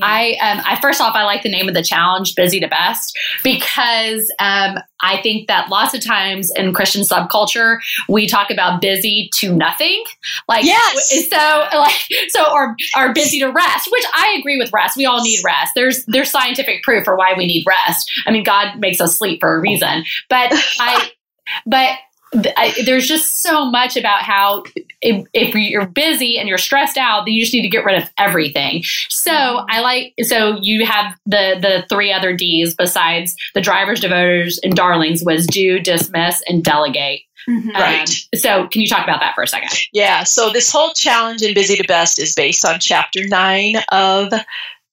I, 0.01 0.37
um, 0.41 0.61
I 0.65 0.79
first 0.81 1.01
off, 1.01 1.15
I 1.15 1.23
like 1.23 1.43
the 1.43 1.51
name 1.51 1.67
of 1.67 1.73
the 1.73 1.83
challenge, 1.83 2.35
"Busy 2.35 2.59
to 2.59 2.67
Best," 2.67 3.17
because 3.43 4.31
um, 4.39 4.79
I 5.01 5.21
think 5.21 5.47
that 5.47 5.69
lots 5.69 5.93
of 5.93 6.05
times 6.05 6.51
in 6.55 6.73
Christian 6.73 7.03
subculture 7.03 7.79
we 8.07 8.27
talk 8.27 8.49
about 8.51 8.81
busy 8.81 9.29
to 9.35 9.53
nothing, 9.55 10.03
like 10.47 10.65
yes. 10.65 11.29
so, 11.29 11.67
like 11.77 12.07
so, 12.29 12.51
or 12.51 12.75
are 12.95 13.13
busy 13.13 13.39
to 13.39 13.49
rest, 13.49 13.89
which 13.91 14.05
I 14.13 14.37
agree 14.39 14.57
with 14.57 14.71
rest. 14.73 14.97
We 14.97 15.05
all 15.05 15.23
need 15.23 15.39
rest. 15.43 15.71
There's 15.75 16.05
there's 16.05 16.29
scientific 16.29 16.83
proof 16.83 17.03
for 17.03 17.15
why 17.15 17.33
we 17.35 17.45
need 17.45 17.65
rest. 17.67 18.11
I 18.25 18.31
mean, 18.31 18.43
God 18.43 18.79
makes 18.79 18.99
us 19.01 19.17
sleep 19.17 19.39
for 19.39 19.55
a 19.55 19.59
reason, 19.59 20.03
but 20.29 20.49
I, 20.79 21.11
but 21.65 21.97
I, 22.33 22.73
there's 22.85 23.07
just 23.07 23.41
so 23.41 23.65
much 23.65 23.97
about 23.97 24.23
how 24.23 24.63
if, 25.01 25.25
if, 25.33 25.53
you're 25.53 25.85
busy 25.85 26.37
and 26.37 26.47
you're 26.47 26.57
stressed 26.57 26.97
out, 26.97 27.25
then 27.25 27.33
you 27.33 27.41
just 27.41 27.53
need 27.53 27.63
to 27.63 27.69
get 27.69 27.83
rid 27.83 28.01
of 28.01 28.09
everything. 28.17 28.83
So. 29.09 29.31
I 29.69 29.79
like 29.79 30.13
so 30.23 30.57
you 30.61 30.85
have 30.85 31.15
the 31.25 31.57
the 31.61 31.85
three 31.89 32.11
other 32.11 32.35
D's 32.35 32.75
besides 32.75 33.35
the 33.53 33.61
drivers, 33.61 33.99
devoters, 33.99 34.59
and 34.63 34.75
darlings 34.75 35.23
was 35.23 35.47
do, 35.47 35.79
dismiss, 35.79 36.41
and 36.47 36.63
delegate. 36.63 37.21
Mm-hmm. 37.49 37.69
Um, 37.69 37.81
right. 37.81 38.09
So, 38.35 38.67
can 38.67 38.81
you 38.81 38.87
talk 38.87 39.03
about 39.03 39.19
that 39.21 39.35
for 39.35 39.43
a 39.43 39.47
second? 39.47 39.71
Yeah. 39.93 40.23
So, 40.23 40.51
this 40.51 40.71
whole 40.71 40.93
challenge 40.93 41.41
in 41.41 41.53
Busy 41.53 41.75
to 41.75 41.87
Best 41.87 42.19
is 42.19 42.33
based 42.35 42.65
on 42.65 42.79
chapter 42.79 43.27
nine 43.27 43.75
of 43.91 44.31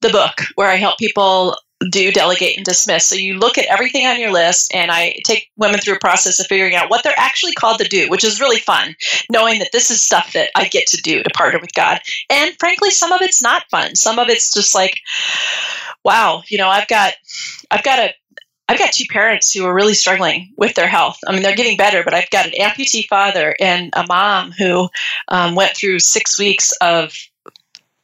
the 0.00 0.10
book, 0.10 0.42
where 0.54 0.68
I 0.68 0.76
help 0.76 0.98
people 0.98 1.56
do 1.90 2.10
delegate 2.10 2.56
and 2.56 2.66
dismiss. 2.66 3.06
So 3.06 3.14
you 3.14 3.34
look 3.34 3.56
at 3.56 3.66
everything 3.66 4.06
on 4.06 4.18
your 4.18 4.32
list, 4.32 4.74
and 4.74 4.90
I 4.90 5.14
take 5.24 5.50
women 5.56 5.80
through 5.80 5.94
a 5.94 6.00
process 6.00 6.40
of 6.40 6.46
figuring 6.46 6.74
out 6.74 6.90
what 6.90 7.04
they're 7.04 7.14
actually 7.16 7.52
called 7.52 7.78
to 7.78 7.88
do, 7.88 8.08
which 8.08 8.24
is 8.24 8.40
really 8.40 8.58
fun, 8.58 8.96
knowing 9.30 9.60
that 9.60 9.70
this 9.72 9.90
is 9.90 10.02
stuff 10.02 10.32
that 10.32 10.50
I 10.56 10.66
get 10.66 10.86
to 10.88 10.96
do 11.02 11.22
to 11.22 11.30
partner 11.30 11.60
with 11.60 11.74
God. 11.74 12.00
And 12.30 12.54
frankly, 12.58 12.90
some 12.90 13.12
of 13.12 13.22
it's 13.22 13.42
not 13.42 13.70
fun. 13.70 13.94
Some 13.94 14.18
of 14.18 14.28
it's 14.28 14.52
just 14.52 14.74
like, 14.74 14.96
wow, 16.04 16.42
you 16.48 16.58
know, 16.58 16.68
I've 16.68 16.88
got, 16.88 17.14
I've 17.70 17.84
got 17.84 17.98
a 17.98 18.12
I've 18.70 18.78
got 18.78 18.92
two 18.92 19.06
parents 19.10 19.50
who 19.50 19.64
are 19.64 19.74
really 19.74 19.94
struggling 19.94 20.52
with 20.58 20.74
their 20.74 20.88
health. 20.88 21.18
I 21.26 21.32
mean, 21.32 21.42
they're 21.42 21.56
getting 21.56 21.78
better, 21.78 22.04
but 22.04 22.12
I've 22.12 22.28
got 22.28 22.44
an 22.44 22.52
amputee 22.60 23.06
father 23.06 23.56
and 23.58 23.90
a 23.94 24.04
mom 24.06 24.52
who 24.52 24.90
um, 25.28 25.54
went 25.54 25.74
through 25.74 26.00
six 26.00 26.38
weeks 26.38 26.70
of 26.82 27.14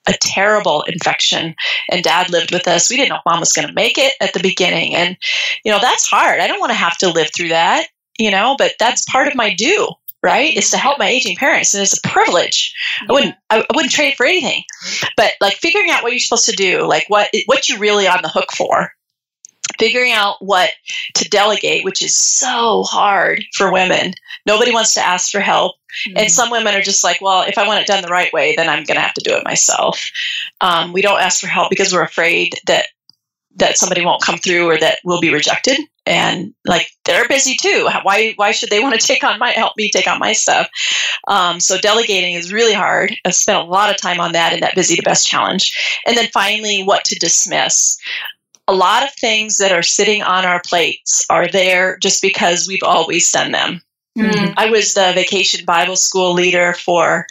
a 0.06 0.14
terrible 0.20 0.82
infection. 0.82 1.54
And 1.90 2.02
dad 2.02 2.30
lived 2.30 2.52
with 2.52 2.68
us. 2.68 2.90
We 2.90 2.96
didn't 2.96 3.10
know 3.10 3.20
mom 3.26 3.40
was 3.40 3.52
going 3.52 3.68
to 3.68 3.74
make 3.74 3.98
it 3.98 4.14
at 4.20 4.32
the 4.32 4.40
beginning. 4.40 4.94
And 4.94 5.16
you 5.64 5.72
know 5.72 5.78
that's 5.80 6.06
hard. 6.06 6.40
I 6.40 6.46
don't 6.46 6.60
want 6.60 6.70
to 6.70 6.78
have 6.78 6.96
to 6.98 7.10
live 7.10 7.30
through 7.34 7.48
that 7.48 7.86
you 8.18 8.30
know 8.30 8.54
but 8.58 8.72
that's 8.78 9.04
part 9.10 9.26
of 9.28 9.34
my 9.34 9.52
do 9.52 9.88
right 10.22 10.54
is 10.54 10.70
to 10.70 10.78
help 10.78 10.98
my 10.98 11.08
aging 11.08 11.36
parents. 11.36 11.74
And 11.74 11.82
it's 11.82 11.98
a 11.98 12.08
privilege. 12.08 12.74
I 13.08 13.12
wouldn't 13.12 13.34
I, 13.50 13.60
I 13.60 13.76
wouldn't 13.76 13.92
trade 13.92 14.08
it 14.08 14.16
for 14.16 14.26
anything. 14.26 14.62
But 15.16 15.32
like 15.40 15.54
figuring 15.54 15.90
out 15.90 16.02
what 16.02 16.12
you're 16.12 16.20
supposed 16.20 16.46
to 16.46 16.56
do 16.56 16.86
like 16.86 17.04
what 17.08 17.28
what 17.46 17.68
you're 17.68 17.78
really 17.78 18.08
on 18.08 18.20
the 18.22 18.28
hook 18.28 18.50
for. 18.52 18.90
Figuring 19.78 20.12
out 20.12 20.36
what 20.40 20.70
to 21.14 21.28
delegate, 21.28 21.84
which 21.84 22.02
is 22.02 22.16
so 22.16 22.84
hard 22.84 23.42
for 23.54 23.72
women. 23.72 24.12
Nobody 24.46 24.72
wants 24.72 24.94
to 24.94 25.00
ask 25.00 25.30
for 25.30 25.40
help. 25.40 25.74
Mm-hmm. 26.08 26.18
And 26.18 26.30
some 26.30 26.50
women 26.50 26.74
are 26.74 26.82
just 26.82 27.04
like, 27.04 27.20
well, 27.20 27.42
if 27.42 27.58
I 27.58 27.66
want 27.66 27.80
it 27.80 27.86
done 27.86 28.02
the 28.02 28.08
right 28.08 28.32
way, 28.32 28.54
then 28.56 28.68
I'm 28.68 28.84
going 28.84 28.96
to 28.96 29.02
have 29.02 29.14
to 29.14 29.24
do 29.24 29.36
it 29.36 29.44
myself. 29.44 30.10
Um, 30.60 30.92
we 30.92 31.02
don't 31.02 31.20
ask 31.20 31.40
for 31.40 31.46
help 31.46 31.70
because 31.70 31.92
we're 31.92 32.02
afraid 32.02 32.54
that 32.66 32.86
that 33.56 33.78
somebody 33.78 34.04
won't 34.04 34.22
come 34.22 34.36
through 34.36 34.68
or 34.68 34.78
that 34.78 34.98
we'll 35.04 35.20
be 35.20 35.32
rejected. 35.32 35.78
And 36.06 36.54
like 36.64 36.88
they're 37.04 37.28
busy 37.28 37.54
too. 37.54 37.88
Why 38.02 38.34
why 38.36 38.50
should 38.50 38.68
they 38.68 38.80
want 38.80 39.00
to 39.00 39.06
take 39.06 39.24
on 39.24 39.38
my 39.38 39.50
help 39.50 39.74
me 39.76 39.90
take 39.90 40.08
on 40.08 40.18
my 40.18 40.32
stuff? 40.32 40.68
Um, 41.28 41.60
so 41.60 41.78
delegating 41.78 42.34
is 42.34 42.52
really 42.52 42.74
hard. 42.74 43.14
I 43.24 43.30
spent 43.30 43.58
a 43.58 43.70
lot 43.70 43.90
of 43.90 43.96
time 43.96 44.20
on 44.20 44.32
that 44.32 44.52
in 44.52 44.60
that 44.60 44.74
busy 44.74 44.96
to 44.96 45.02
best 45.02 45.26
challenge. 45.26 46.00
And 46.06 46.16
then 46.16 46.28
finally, 46.32 46.82
what 46.82 47.04
to 47.06 47.18
dismiss 47.18 47.98
a 48.66 48.74
lot 48.74 49.02
of 49.02 49.14
things 49.14 49.58
that 49.58 49.72
are 49.72 49.82
sitting 49.82 50.22
on 50.22 50.44
our 50.44 50.60
plates 50.64 51.24
are 51.28 51.48
there 51.48 51.98
just 51.98 52.22
because 52.22 52.66
we've 52.66 52.82
always 52.82 53.30
done 53.30 53.52
them. 53.52 53.82
Mm-hmm. 54.16 54.52
I 54.56 54.70
was 54.70 54.94
the 54.94 55.12
vacation 55.14 55.64
Bible 55.64 55.96
school 55.96 56.34
leader 56.34 56.74
for 56.74 57.26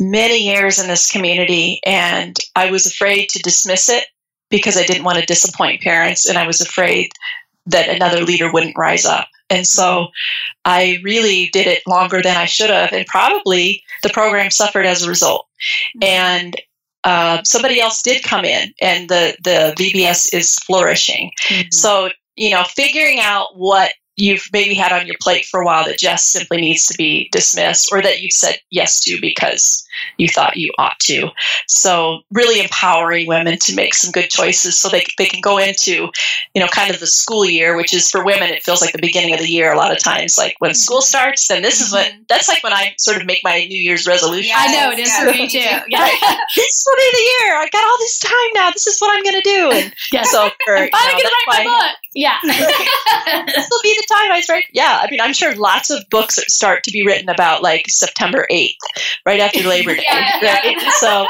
many 0.00 0.38
years 0.38 0.78
in 0.78 0.88
this 0.88 1.10
community, 1.10 1.80
and 1.84 2.36
I 2.54 2.70
was 2.70 2.86
afraid 2.86 3.28
to 3.30 3.40
dismiss 3.40 3.88
it 3.88 4.06
because 4.50 4.76
I 4.76 4.84
didn't 4.84 5.04
want 5.04 5.18
to 5.18 5.26
disappoint 5.26 5.82
parents, 5.82 6.28
and 6.28 6.38
I 6.38 6.46
was 6.46 6.60
afraid 6.60 7.10
that 7.66 7.88
another 7.88 8.22
leader 8.22 8.50
wouldn't 8.50 8.78
rise 8.78 9.04
up. 9.04 9.28
And 9.50 9.66
so 9.66 10.08
I 10.64 11.00
really 11.02 11.48
did 11.52 11.66
it 11.66 11.82
longer 11.86 12.22
than 12.22 12.36
I 12.36 12.44
should 12.44 12.70
have, 12.70 12.92
and 12.92 13.06
probably 13.06 13.82
the 14.02 14.10
program 14.10 14.50
suffered 14.50 14.86
as 14.86 15.02
a 15.02 15.08
result. 15.08 15.46
Mm-hmm. 15.96 16.04
And 16.04 16.56
uh, 17.04 17.42
somebody 17.44 17.80
else 17.80 18.02
did 18.02 18.22
come 18.22 18.44
in 18.44 18.72
and 18.82 19.08
the, 19.08 19.36
the 19.42 19.74
VBS 19.78 20.34
is 20.34 20.56
flourishing. 20.56 21.30
Mm-hmm. 21.48 21.68
So, 21.70 22.10
you 22.36 22.50
know, 22.50 22.64
figuring 22.64 23.20
out 23.20 23.56
what 23.56 23.92
you've 24.18 24.48
maybe 24.52 24.74
had 24.74 24.92
on 24.92 25.06
your 25.06 25.16
plate 25.20 25.44
for 25.44 25.60
a 25.60 25.64
while 25.64 25.84
that 25.84 25.98
just 25.98 26.32
simply 26.32 26.60
needs 26.60 26.86
to 26.86 26.94
be 26.98 27.28
dismissed 27.30 27.90
or 27.92 28.02
that 28.02 28.20
you've 28.20 28.32
said 28.32 28.58
yes 28.70 29.00
to 29.00 29.18
because 29.20 29.86
you 30.16 30.28
thought 30.28 30.56
you 30.56 30.72
ought 30.78 30.98
to. 31.00 31.28
So 31.66 32.20
really 32.30 32.60
empowering 32.60 33.26
women 33.26 33.58
to 33.58 33.74
make 33.74 33.94
some 33.94 34.10
good 34.10 34.28
choices 34.28 34.78
so 34.78 34.88
they, 34.88 35.04
they 35.16 35.26
can 35.26 35.40
go 35.40 35.58
into, 35.58 36.08
you 36.54 36.60
know, 36.60 36.68
kind 36.68 36.92
of 36.92 37.00
the 37.00 37.06
school 37.06 37.44
year, 37.44 37.76
which 37.76 37.94
is 37.94 38.10
for 38.10 38.24
women, 38.24 38.50
it 38.50 38.62
feels 38.62 38.80
like 38.80 38.92
the 38.92 39.00
beginning 39.00 39.34
of 39.34 39.40
the 39.40 39.48
year 39.48 39.72
a 39.72 39.76
lot 39.76 39.92
of 39.92 40.02
times. 40.02 40.36
Like 40.36 40.56
when 40.58 40.74
school 40.74 41.00
starts, 41.00 41.48
then 41.48 41.62
this 41.62 41.80
is 41.80 41.92
what, 41.92 42.06
mm-hmm. 42.06 42.22
that's 42.28 42.48
like 42.48 42.62
when 42.62 42.72
I 42.72 42.94
sort 42.98 43.16
of 43.16 43.26
make 43.26 43.40
my 43.44 43.64
New 43.64 43.80
Year's 43.80 44.06
resolution. 44.06 44.52
I 44.56 44.72
know, 44.72 44.90
it 44.90 44.98
is 44.98 45.14
for 45.16 45.26
me 45.26 45.48
too. 45.48 45.58
Yeah. 45.58 46.02
Right? 46.02 46.18
this 46.56 46.84
will 46.86 46.96
be 46.96 47.10
the 47.12 47.44
year. 47.44 47.56
I 47.56 47.68
got 47.70 47.84
all 47.84 47.98
this 47.98 48.18
time 48.18 48.50
now. 48.54 48.70
This 48.70 48.86
is 48.86 48.98
what 48.98 49.16
I'm 49.16 49.22
going 49.22 49.40
to 49.40 49.48
do. 49.48 49.70
And 49.72 49.94
yes. 50.12 50.30
so 50.30 50.50
for, 50.64 50.76
I'm 50.76 50.90
finally 50.90 51.22
going 51.22 51.24
to 51.24 51.46
write 51.48 51.64
my 51.64 51.64
book. 51.64 51.96
Yeah. 52.18 52.36
this 52.42 53.68
will 53.70 53.80
be 53.84 53.94
the 53.94 54.06
time 54.12 54.32
I 54.32 54.40
start. 54.40 54.64
Yeah. 54.72 54.98
I 55.00 55.08
mean, 55.08 55.20
I'm 55.20 55.32
sure 55.32 55.54
lots 55.54 55.88
of 55.88 56.02
books 56.10 56.40
start 56.52 56.82
to 56.82 56.90
be 56.90 57.06
written 57.06 57.28
about 57.28 57.62
like 57.62 57.84
September 57.88 58.44
8th, 58.50 58.74
right 59.24 59.38
after 59.38 59.62
Labor 59.62 59.94
Day. 59.94 60.02
yeah. 60.04 60.40
right? 60.42 60.80
So 60.94 61.28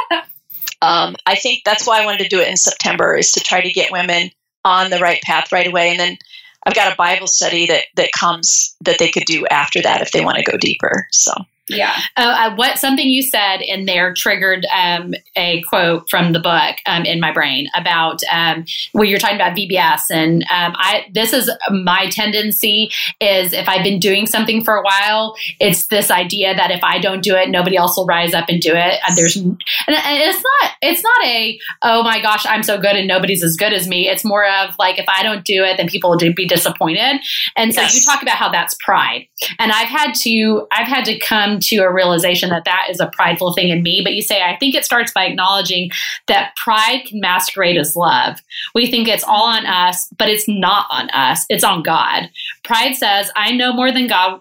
um, 0.80 1.14
I 1.26 1.34
think 1.34 1.60
that's 1.66 1.86
why 1.86 2.00
I 2.00 2.06
wanted 2.06 2.22
to 2.22 2.28
do 2.30 2.40
it 2.40 2.48
in 2.48 2.56
September 2.56 3.14
is 3.14 3.32
to 3.32 3.40
try 3.40 3.60
to 3.60 3.70
get 3.70 3.92
women 3.92 4.30
on 4.64 4.88
the 4.88 4.98
right 4.98 5.20
path 5.20 5.52
right 5.52 5.66
away. 5.66 5.90
And 5.90 6.00
then 6.00 6.16
I've 6.64 6.74
got 6.74 6.90
a 6.90 6.96
Bible 6.96 7.26
study 7.26 7.66
that 7.66 7.84
that 7.96 8.12
comes 8.12 8.74
that 8.80 8.98
they 8.98 9.10
could 9.10 9.24
do 9.26 9.46
after 9.46 9.82
that 9.82 10.00
if 10.00 10.12
they 10.12 10.24
want 10.24 10.38
to 10.38 10.50
go 10.50 10.56
deeper. 10.56 11.06
So 11.12 11.34
yeah. 11.68 11.96
Uh, 12.16 12.54
what 12.54 12.78
something 12.78 13.08
you 13.08 13.22
said 13.22 13.58
in 13.60 13.86
there 13.86 14.14
triggered 14.14 14.66
um, 14.74 15.14
a 15.36 15.62
quote 15.62 16.08
from 16.10 16.32
the 16.32 16.40
book 16.40 16.76
um, 16.86 17.04
in 17.04 17.20
my 17.20 17.32
brain 17.32 17.66
about 17.74 18.20
um, 18.32 18.64
where 18.92 19.04
you're 19.04 19.18
talking 19.18 19.36
about 19.36 19.56
VBS, 19.56 20.02
and 20.10 20.42
um, 20.44 20.74
I 20.76 21.06
this 21.12 21.32
is 21.32 21.50
my 21.70 22.08
tendency 22.10 22.90
is 23.20 23.52
if 23.52 23.68
I've 23.68 23.82
been 23.82 24.00
doing 24.00 24.26
something 24.26 24.64
for 24.64 24.76
a 24.76 24.82
while, 24.82 25.34
it's 25.60 25.86
this 25.88 26.10
idea 26.10 26.54
that 26.54 26.70
if 26.70 26.82
I 26.82 26.98
don't 26.98 27.22
do 27.22 27.34
it, 27.34 27.50
nobody 27.50 27.76
else 27.76 27.96
will 27.96 28.06
rise 28.06 28.34
up 28.34 28.48
and 28.48 28.60
do 28.60 28.72
it. 28.74 29.00
And 29.06 29.16
there's 29.16 29.36
and 29.36 29.58
it's 29.88 30.42
not 30.42 30.72
it's 30.82 31.02
not 31.02 31.24
a 31.24 31.58
oh 31.82 32.02
my 32.02 32.20
gosh 32.20 32.44
I'm 32.46 32.62
so 32.62 32.78
good 32.78 32.96
and 32.96 33.08
nobody's 33.08 33.42
as 33.42 33.56
good 33.56 33.72
as 33.72 33.88
me. 33.88 34.08
It's 34.08 34.24
more 34.24 34.46
of 34.46 34.74
like 34.78 34.98
if 34.98 35.06
I 35.08 35.22
don't 35.22 35.44
do 35.44 35.64
it, 35.64 35.76
then 35.76 35.88
people 35.88 36.10
will 36.10 36.18
be 36.18 36.46
disappointed. 36.46 37.20
And 37.56 37.74
so 37.74 37.82
yes. 37.82 37.94
you 37.94 38.00
talk 38.00 38.22
about 38.22 38.36
how 38.36 38.50
that's 38.50 38.74
pride, 38.80 39.26
and 39.58 39.72
I've 39.72 39.88
had 39.88 40.14
to 40.22 40.66
I've 40.72 40.88
had 40.88 41.04
to 41.06 41.18
come 41.18 41.57
to 41.60 41.78
a 41.78 41.92
realization 41.92 42.50
that 42.50 42.64
that 42.64 42.86
is 42.90 43.00
a 43.00 43.10
prideful 43.12 43.54
thing 43.54 43.68
in 43.70 43.82
me. 43.82 44.00
But 44.02 44.14
you 44.14 44.22
say, 44.22 44.42
I 44.42 44.56
think 44.56 44.74
it 44.74 44.84
starts 44.84 45.12
by 45.12 45.26
acknowledging 45.26 45.90
that 46.26 46.54
pride 46.56 47.06
can 47.06 47.20
masquerade 47.20 47.76
as 47.76 47.96
love. 47.96 48.40
We 48.74 48.90
think 48.90 49.08
it's 49.08 49.24
all 49.24 49.46
on 49.46 49.66
us, 49.66 50.08
but 50.16 50.28
it's 50.28 50.48
not 50.48 50.86
on 50.90 51.10
us, 51.10 51.44
it's 51.48 51.64
on 51.64 51.82
God. 51.82 52.30
Pride 52.64 52.94
says, 52.94 53.30
I 53.36 53.52
know 53.52 53.72
more 53.72 53.92
than 53.92 54.06
God 54.06 54.40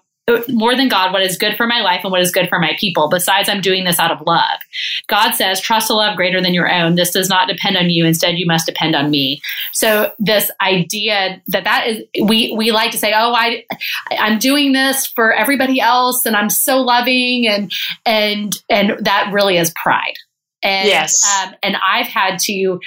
more 0.49 0.75
than 0.75 0.89
God 0.89 1.13
what 1.13 1.21
is 1.21 1.37
good 1.37 1.55
for 1.55 1.65
my 1.67 1.79
life 1.81 2.01
and 2.03 2.11
what 2.11 2.21
is 2.21 2.31
good 2.31 2.49
for 2.49 2.59
my 2.59 2.75
people. 2.77 3.07
Besides, 3.09 3.47
I'm 3.47 3.61
doing 3.61 3.85
this 3.85 3.97
out 3.97 4.11
of 4.11 4.25
love. 4.27 4.59
God 5.07 5.31
says, 5.31 5.61
trust 5.61 5.89
a 5.89 5.93
love 5.93 6.17
greater 6.17 6.41
than 6.41 6.53
your 6.53 6.69
own. 6.69 6.95
This 6.95 7.11
does 7.11 7.29
not 7.29 7.47
depend 7.47 7.77
on 7.77 7.89
you. 7.89 8.05
Instead, 8.05 8.37
you 8.37 8.45
must 8.45 8.65
depend 8.65 8.93
on 8.93 9.09
me. 9.09 9.41
So 9.71 10.11
this 10.19 10.51
idea 10.61 11.41
that 11.47 11.63
that 11.63 11.87
is, 11.87 12.03
we, 12.23 12.53
we 12.57 12.71
like 12.71 12.91
to 12.91 12.97
say, 12.97 13.13
oh, 13.15 13.33
I, 13.33 13.63
I'm 14.11 14.37
doing 14.37 14.73
this 14.73 15.07
for 15.07 15.33
everybody 15.33 15.79
else 15.79 16.25
and 16.25 16.35
I'm 16.35 16.49
so 16.49 16.81
loving 16.81 17.47
and, 17.47 17.71
and, 18.05 18.53
and 18.69 19.05
that 19.05 19.31
really 19.31 19.57
is 19.57 19.71
pride. 19.81 20.15
And, 20.61 20.89
yes. 20.89 21.23
Um, 21.41 21.55
and 21.63 21.77
I've 21.87 22.07
had 22.07 22.39
to 22.39 22.79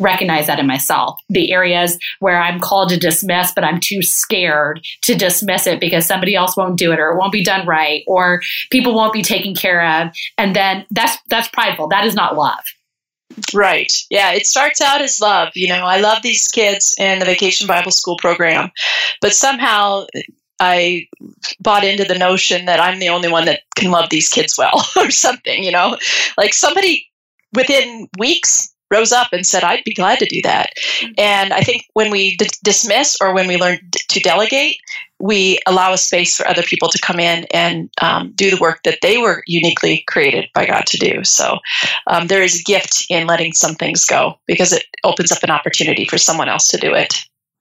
recognize 0.00 0.46
that 0.46 0.58
in 0.58 0.66
myself. 0.66 1.20
The 1.28 1.52
areas 1.52 1.98
where 2.18 2.40
I'm 2.40 2.58
called 2.58 2.88
to 2.90 2.98
dismiss, 2.98 3.52
but 3.52 3.64
I'm 3.64 3.78
too 3.78 4.02
scared 4.02 4.80
to 5.02 5.14
dismiss 5.14 5.66
it 5.66 5.78
because 5.78 6.06
somebody 6.06 6.34
else 6.34 6.56
won't 6.56 6.78
do 6.78 6.92
it 6.92 6.98
or 6.98 7.12
it 7.12 7.18
won't 7.18 7.32
be 7.32 7.44
done 7.44 7.66
right 7.66 8.02
or 8.06 8.40
people 8.70 8.94
won't 8.94 9.12
be 9.12 9.22
taken 9.22 9.54
care 9.54 9.84
of. 9.84 10.08
And 10.38 10.56
then 10.56 10.86
that's 10.90 11.18
that's 11.28 11.48
prideful. 11.48 11.88
That 11.88 12.06
is 12.06 12.14
not 12.14 12.36
love. 12.36 12.64
Right. 13.54 13.92
Yeah. 14.10 14.32
It 14.32 14.46
starts 14.46 14.80
out 14.80 15.02
as 15.02 15.20
love. 15.20 15.50
You 15.54 15.68
know, 15.68 15.84
I 15.84 16.00
love 16.00 16.22
these 16.22 16.48
kids 16.48 16.94
in 16.98 17.20
the 17.20 17.24
Vacation 17.24 17.66
Bible 17.66 17.92
School 17.92 18.16
program, 18.16 18.70
but 19.20 19.32
somehow 19.32 20.06
I 20.58 21.06
bought 21.60 21.84
into 21.84 22.04
the 22.04 22.18
notion 22.18 22.66
that 22.66 22.80
I'm 22.80 22.98
the 22.98 23.08
only 23.08 23.28
one 23.30 23.46
that 23.46 23.60
can 23.76 23.90
love 23.90 24.10
these 24.10 24.28
kids 24.28 24.56
well 24.58 24.84
or 24.96 25.10
something, 25.10 25.62
you 25.62 25.70
know? 25.70 25.96
Like 26.36 26.52
somebody 26.52 27.06
within 27.54 28.08
weeks 28.18 28.72
rose 28.90 29.12
up 29.12 29.28
and 29.32 29.46
said, 29.46 29.64
I'd 29.64 29.84
be 29.84 29.94
glad 29.94 30.18
to 30.18 30.26
do 30.26 30.40
that. 30.42 30.70
Mm-hmm. 31.00 31.12
And 31.18 31.52
I 31.52 31.60
think 31.60 31.84
when 31.94 32.10
we 32.10 32.36
d- 32.36 32.48
dismiss 32.62 33.16
or 33.20 33.32
when 33.32 33.46
we 33.46 33.56
learn 33.56 33.78
d- 33.90 34.00
to 34.08 34.20
delegate, 34.20 34.76
we 35.20 35.58
allow 35.66 35.92
a 35.92 35.98
space 35.98 36.36
for 36.36 36.48
other 36.48 36.62
people 36.62 36.88
to 36.88 36.98
come 36.98 37.20
in 37.20 37.44
and 37.52 37.90
um, 38.00 38.32
do 38.34 38.50
the 38.50 38.60
work 38.60 38.82
that 38.84 38.98
they 39.02 39.18
were 39.18 39.42
uniquely 39.46 40.02
created 40.08 40.48
by 40.54 40.66
God 40.66 40.86
to 40.86 40.98
do. 40.98 41.22
So 41.24 41.58
um, 42.06 42.26
there 42.26 42.42
is 42.42 42.60
a 42.60 42.64
gift 42.64 43.04
in 43.10 43.26
letting 43.26 43.52
some 43.52 43.74
things 43.74 44.04
go 44.04 44.34
because 44.46 44.72
it 44.72 44.84
opens 45.04 45.30
up 45.30 45.42
an 45.42 45.50
opportunity 45.50 46.06
for 46.06 46.18
someone 46.18 46.48
else 46.48 46.68
to 46.68 46.78
do 46.78 46.94
it. 46.94 47.14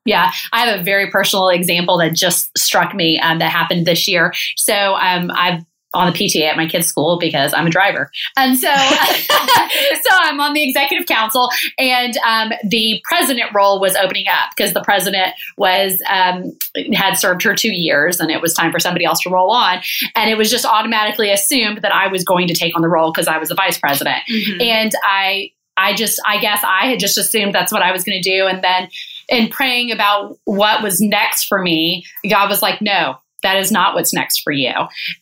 Yeah, 0.06 0.32
I 0.54 0.66
have 0.66 0.80
a 0.80 0.84
very 0.84 1.12
personal 1.12 1.50
example 1.50 1.98
that 2.00 2.16
just 2.16 2.58
struck 2.58 2.96
me 2.96 3.20
um, 3.20 3.40
that 3.40 3.52
happened 3.52 3.86
this 3.86 4.08
year. 4.08 4.34
So 4.56 4.96
um, 4.96 5.30
I've 5.36 5.64
on 5.94 6.12
the 6.12 6.18
PTA 6.18 6.44
at 6.44 6.56
my 6.56 6.68
kid's 6.68 6.88
school 6.88 7.18
because 7.18 7.54
I'm 7.54 7.66
a 7.66 7.70
driver. 7.70 8.12
And 8.38 8.58
so, 8.58 8.74
so 8.76 10.10
I'm 10.12 10.40
on 10.40 10.54
the 10.54 10.64
executive 10.64 11.08
council 11.08 11.50
and 11.78 12.16
um, 12.18 12.52
the 12.64 13.02
president 13.06 13.50
role 13.56 13.80
was 13.80 13.96
opening 13.96 14.26
up 14.28 14.52
because 14.56 14.74
the 14.74 14.84
president 14.84 15.34
was, 15.58 16.00
um, 16.08 16.58
had 16.94 17.16
served 17.16 17.42
her 17.44 17.56
two 17.56 17.74
years 17.74 18.20
and 18.20 18.30
it 18.30 18.42
was 18.42 18.54
time 18.54 18.72
for 18.72 18.80
somebody 18.80 19.06
else 19.06 19.22
to 19.22 19.30
roll 19.30 19.52
on. 19.52 19.80
And 20.16 20.30
it 20.30 20.38
was 20.38 20.52
just 20.52 20.66
automatically 20.66 21.32
assumed 21.32 21.82
that 21.82 21.94
I 21.94 22.08
was 22.08 22.24
going 22.24 22.48
to 22.48 22.54
take 22.54 22.76
on 22.76 22.82
the 22.82 22.90
role 22.90 23.12
because 23.12 23.28
I 23.28 23.38
was 23.38 23.50
the 23.50 23.56
vice 23.56 23.80
president. 23.80 24.20
Mm-hmm. 24.30 24.62
And 24.62 24.92
I, 25.04 25.52
I 25.76 25.94
just, 25.94 26.22
I 26.26 26.40
guess 26.40 26.62
I 26.64 26.88
had 26.88 27.00
just 27.00 27.18
assumed 27.18 27.56
that's 27.56 27.72
what 27.72 27.82
I 27.82 27.92
was 27.92 28.04
going 28.04 28.22
to 28.22 28.30
do. 28.30 28.46
And 28.46 28.64
then 28.64 28.90
in 29.30 29.50
praying 29.50 29.92
about 29.92 30.38
what 30.44 30.84
was 30.84 31.00
next 31.00 31.46
for 31.46 31.62
me, 31.62 32.06
God 32.30 32.50
was 32.50 32.62
like, 32.62 32.82
no, 32.82 33.18
that 33.44 33.58
is 33.58 33.72
not 33.72 33.96
what's 33.96 34.14
next 34.14 34.42
for 34.42 34.52
you. 34.52 34.74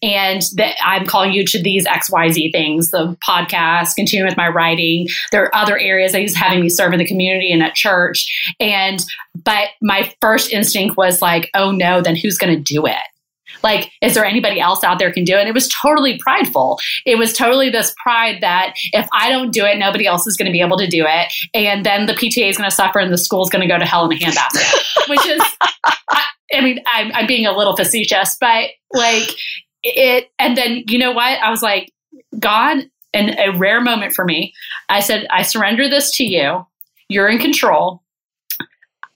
And 0.02 0.42
that 0.56 0.76
I'm 0.84 1.06
calling 1.06 1.32
you 1.32 1.46
to 1.46 1.62
these 1.62 1.86
XYZ 1.86 2.52
things, 2.52 2.92
the 2.92 3.18
podcast, 3.28 3.96
continue 3.96 4.26
with 4.26 4.38
my 4.38 4.48
writing. 4.48 5.08
There 5.32 5.44
are 5.44 5.56
other 5.56 5.78
areas 5.78 6.12
that 6.12 6.22
he's 6.22 6.36
having 6.36 6.62
me 6.62 6.70
serve 6.70 6.94
in 6.94 7.00
the 7.00 7.08
community 7.08 7.52
and 7.52 7.64
at 7.64 7.76
church. 7.76 8.54
And, 8.60 9.04
but 9.44 9.70
my 9.82 10.14
first 10.22 10.52
instinct 10.52 10.98
was 10.98 11.22
like, 11.22 11.50
oh 11.54 11.72
no, 11.72 12.02
then 12.02 12.16
who's 12.16 12.38
going 12.38 12.56
to 12.56 12.62
do 12.62 12.86
it? 12.86 12.96
Like, 13.64 13.92
is 14.02 14.14
there 14.14 14.26
anybody 14.26 14.60
else 14.60 14.84
out 14.84 15.00
there 15.00 15.12
can 15.12 15.24
do 15.24 15.36
it? 15.36 15.40
And 15.40 15.50
it 15.50 15.54
was 15.54 15.70
totally 15.70 16.18
prideful. 16.20 16.80
It 17.06 17.18
was 17.18 17.34
totally 17.34 17.70
this 17.70 17.94
pride 18.02 18.38
that 18.42 18.74
if 18.94 19.08
I 19.14 19.30
don't 19.30 19.52
do 19.52 19.66
it, 19.66 19.78
nobody 19.78 20.06
else 20.06 20.28
is 20.28 20.36
going 20.38 20.46
to 20.46 20.52
be 20.52 20.62
able 20.62 20.78
to 20.78 20.88
do 20.88 21.06
it. 21.08 21.34
And 21.54 21.86
then 21.86 22.06
the 22.06 22.14
PTA 22.14 22.50
is 22.50 22.58
going 22.58 22.70
to 22.70 22.76
suffer 22.76 23.00
and 23.00 23.12
the 23.12 23.18
school 23.18 23.44
is 23.44 23.50
going 23.50 23.68
to 23.68 23.68
go 23.68 23.80
to 23.80 23.86
hell 23.86 24.10
in 24.10 24.16
a 24.16 24.20
handbasket, 24.20 25.10
which 25.10 25.26
is, 25.26 25.42
I, 26.10 26.24
I 26.54 26.62
mean, 26.62 26.80
I'm, 26.94 27.12
I'm 27.14 27.28
being 27.28 27.46
a 27.46 27.56
little 27.56 27.76
facetious, 27.76 28.38
but 28.40 28.70
like 28.94 29.30
it, 29.84 30.30
and 30.40 30.58
then 30.58 30.84
you 30.88 30.98
know 30.98 31.12
what? 31.12 31.40
I 31.40 31.50
was 31.50 31.62
like, 31.62 31.92
God, 32.40 32.90
in 33.14 33.38
a 33.40 33.58
rare 33.58 33.82
moment 33.82 34.14
for 34.14 34.26
me, 34.26 34.54
I 34.90 35.00
said, 35.00 35.28
I 35.30 35.42
surrender 35.42 35.90
this 35.90 36.16
to 36.18 36.24
you. 36.24 36.66
You're 37.10 37.30
in 37.30 37.40
control. 37.40 38.02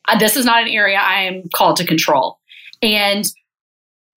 Uh, 0.08 0.18
this 0.18 0.36
is 0.36 0.46
not 0.46 0.64
an 0.64 0.70
area 0.70 0.98
I 0.98 1.24
am 1.24 1.44
called 1.54 1.78
to 1.78 1.86
control. 1.86 2.40
And 2.82 3.26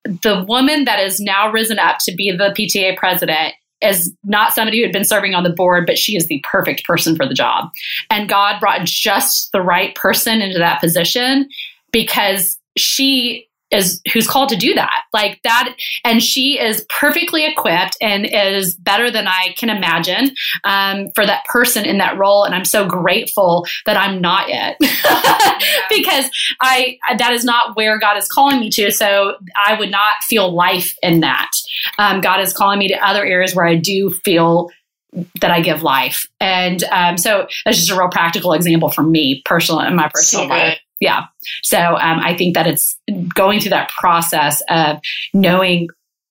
the 0.04 0.44
woman 0.46 0.84
that 0.84 1.00
is 1.00 1.20
now 1.20 1.50
risen 1.50 1.78
up 1.78 1.98
to 2.00 2.14
be 2.14 2.30
the 2.30 2.54
PTA 2.56 2.96
president 2.96 3.54
is 3.80 4.14
not 4.24 4.54
somebody 4.54 4.78
who 4.78 4.84
had 4.84 4.92
been 4.92 5.04
serving 5.04 5.34
on 5.34 5.44
the 5.44 5.50
board, 5.50 5.86
but 5.86 5.98
she 5.98 6.16
is 6.16 6.26
the 6.26 6.42
perfect 6.48 6.84
person 6.84 7.16
for 7.16 7.26
the 7.26 7.34
job. 7.34 7.70
And 8.10 8.28
God 8.28 8.60
brought 8.60 8.84
just 8.84 9.50
the 9.52 9.60
right 9.60 9.94
person 9.94 10.40
into 10.40 10.58
that 10.58 10.80
position 10.80 11.48
because 11.92 12.58
she 12.76 13.48
is 13.74 14.00
who's 14.12 14.28
called 14.28 14.48
to 14.50 14.56
do 14.56 14.74
that. 14.74 15.02
Like 15.12 15.40
that 15.42 15.74
and 16.04 16.22
she 16.22 16.58
is 16.58 16.86
perfectly 16.88 17.44
equipped 17.44 17.96
and 18.00 18.26
is 18.26 18.76
better 18.76 19.10
than 19.10 19.26
i 19.26 19.54
can 19.56 19.70
imagine 19.70 20.34
um, 20.64 21.08
for 21.14 21.26
that 21.26 21.44
person 21.46 21.84
in 21.84 21.98
that 21.98 22.18
role. 22.18 22.44
And 22.44 22.54
i'm 22.54 22.64
so 22.64 22.86
grateful 22.86 23.66
that 23.86 23.96
i'm 23.96 24.20
not 24.20 24.48
yet 24.48 24.76
because 25.90 26.30
i 26.60 26.96
that 27.18 27.32
is 27.32 27.44
not 27.44 27.76
where 27.76 27.98
god 27.98 28.16
is 28.16 28.28
calling 28.28 28.60
me 28.60 28.70
to. 28.70 28.90
So 28.90 29.36
i 29.56 29.78
would 29.78 29.90
not 29.90 30.22
feel 30.22 30.54
life 30.54 30.94
in 31.02 31.20
that. 31.20 31.50
Um, 31.98 32.20
god 32.20 32.40
is 32.40 32.52
calling 32.52 32.78
me 32.78 32.88
to 32.88 33.06
other 33.06 33.24
areas 33.24 33.54
where 33.54 33.66
i 33.66 33.74
do 33.74 34.10
feel 34.24 34.70
that 35.40 35.52
I 35.52 35.60
give 35.60 35.84
life. 35.84 36.26
And 36.40 36.82
um, 36.90 37.16
so 37.16 37.46
that's 37.64 37.78
just 37.78 37.90
a 37.90 37.96
real 37.96 38.08
practical 38.08 38.52
example 38.52 38.88
for 38.90 39.04
me 39.04 39.42
personally 39.44 39.86
in 39.86 39.94
my 39.94 40.10
personal 40.12 40.46
So 40.46 40.50
life. 40.50 40.78
Good. 41.04 41.08
Yeah. 41.08 41.22
So 41.62 41.78
um, 41.78 42.20
I 42.20 42.36
think 42.36 42.54
that 42.54 42.66
it's 42.66 42.98
going 43.34 43.60
through 43.60 43.70
that 43.70 43.90
process 43.90 44.62
of 44.68 44.98
knowing 45.32 45.88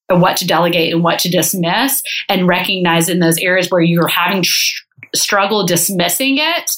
what 0.10 0.38
to 0.38 0.48
delegate 0.48 0.94
and 0.94 1.04
what 1.04 1.20
to 1.20 1.30
dismiss 1.30 2.02
and 2.30 2.48
recognize 2.48 3.10
in 3.10 3.20
those 3.20 3.38
areas 3.38 3.68
where 3.70 3.82
you're 3.82 4.08
having 4.08 4.44
sh- 4.44 4.82
struggle 5.16 5.66
dismissing 5.66 6.38
it, 6.40 6.72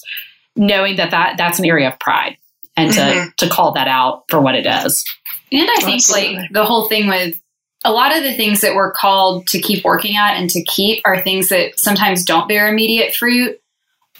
knowing 0.55 0.97
that, 0.97 1.11
that 1.11 1.35
that's 1.37 1.59
an 1.59 1.65
area 1.65 1.87
of 1.89 1.99
pride 1.99 2.37
and 2.77 2.93
to, 2.93 2.99
Mhm. 2.99 3.35
to 3.37 3.49
call 3.49 3.73
that 3.73 3.87
out 3.87 4.23
for 4.29 4.39
what 4.41 4.55
it 4.55 4.65
is. 4.65 5.03
And 5.51 5.69
I 5.69 5.75
think 5.81 5.95
Absolutely. 6.01 6.35
like 6.37 6.51
the 6.51 6.65
whole 6.65 6.87
thing 6.89 7.07
with 7.07 7.39
a 7.83 7.91
lot 7.91 8.15
of 8.15 8.23
the 8.23 8.33
things 8.33 8.61
that 8.61 8.73
we're 8.75 8.91
called 8.91 9.47
to 9.47 9.59
keep 9.59 9.83
working 9.83 10.15
at 10.17 10.35
and 10.37 10.49
to 10.49 10.63
keep 10.63 11.01
are 11.05 11.21
things 11.21 11.49
that 11.49 11.79
sometimes 11.79 12.23
don't 12.25 12.47
bear 12.47 12.67
immediate 12.67 13.13
fruit. 13.13 13.59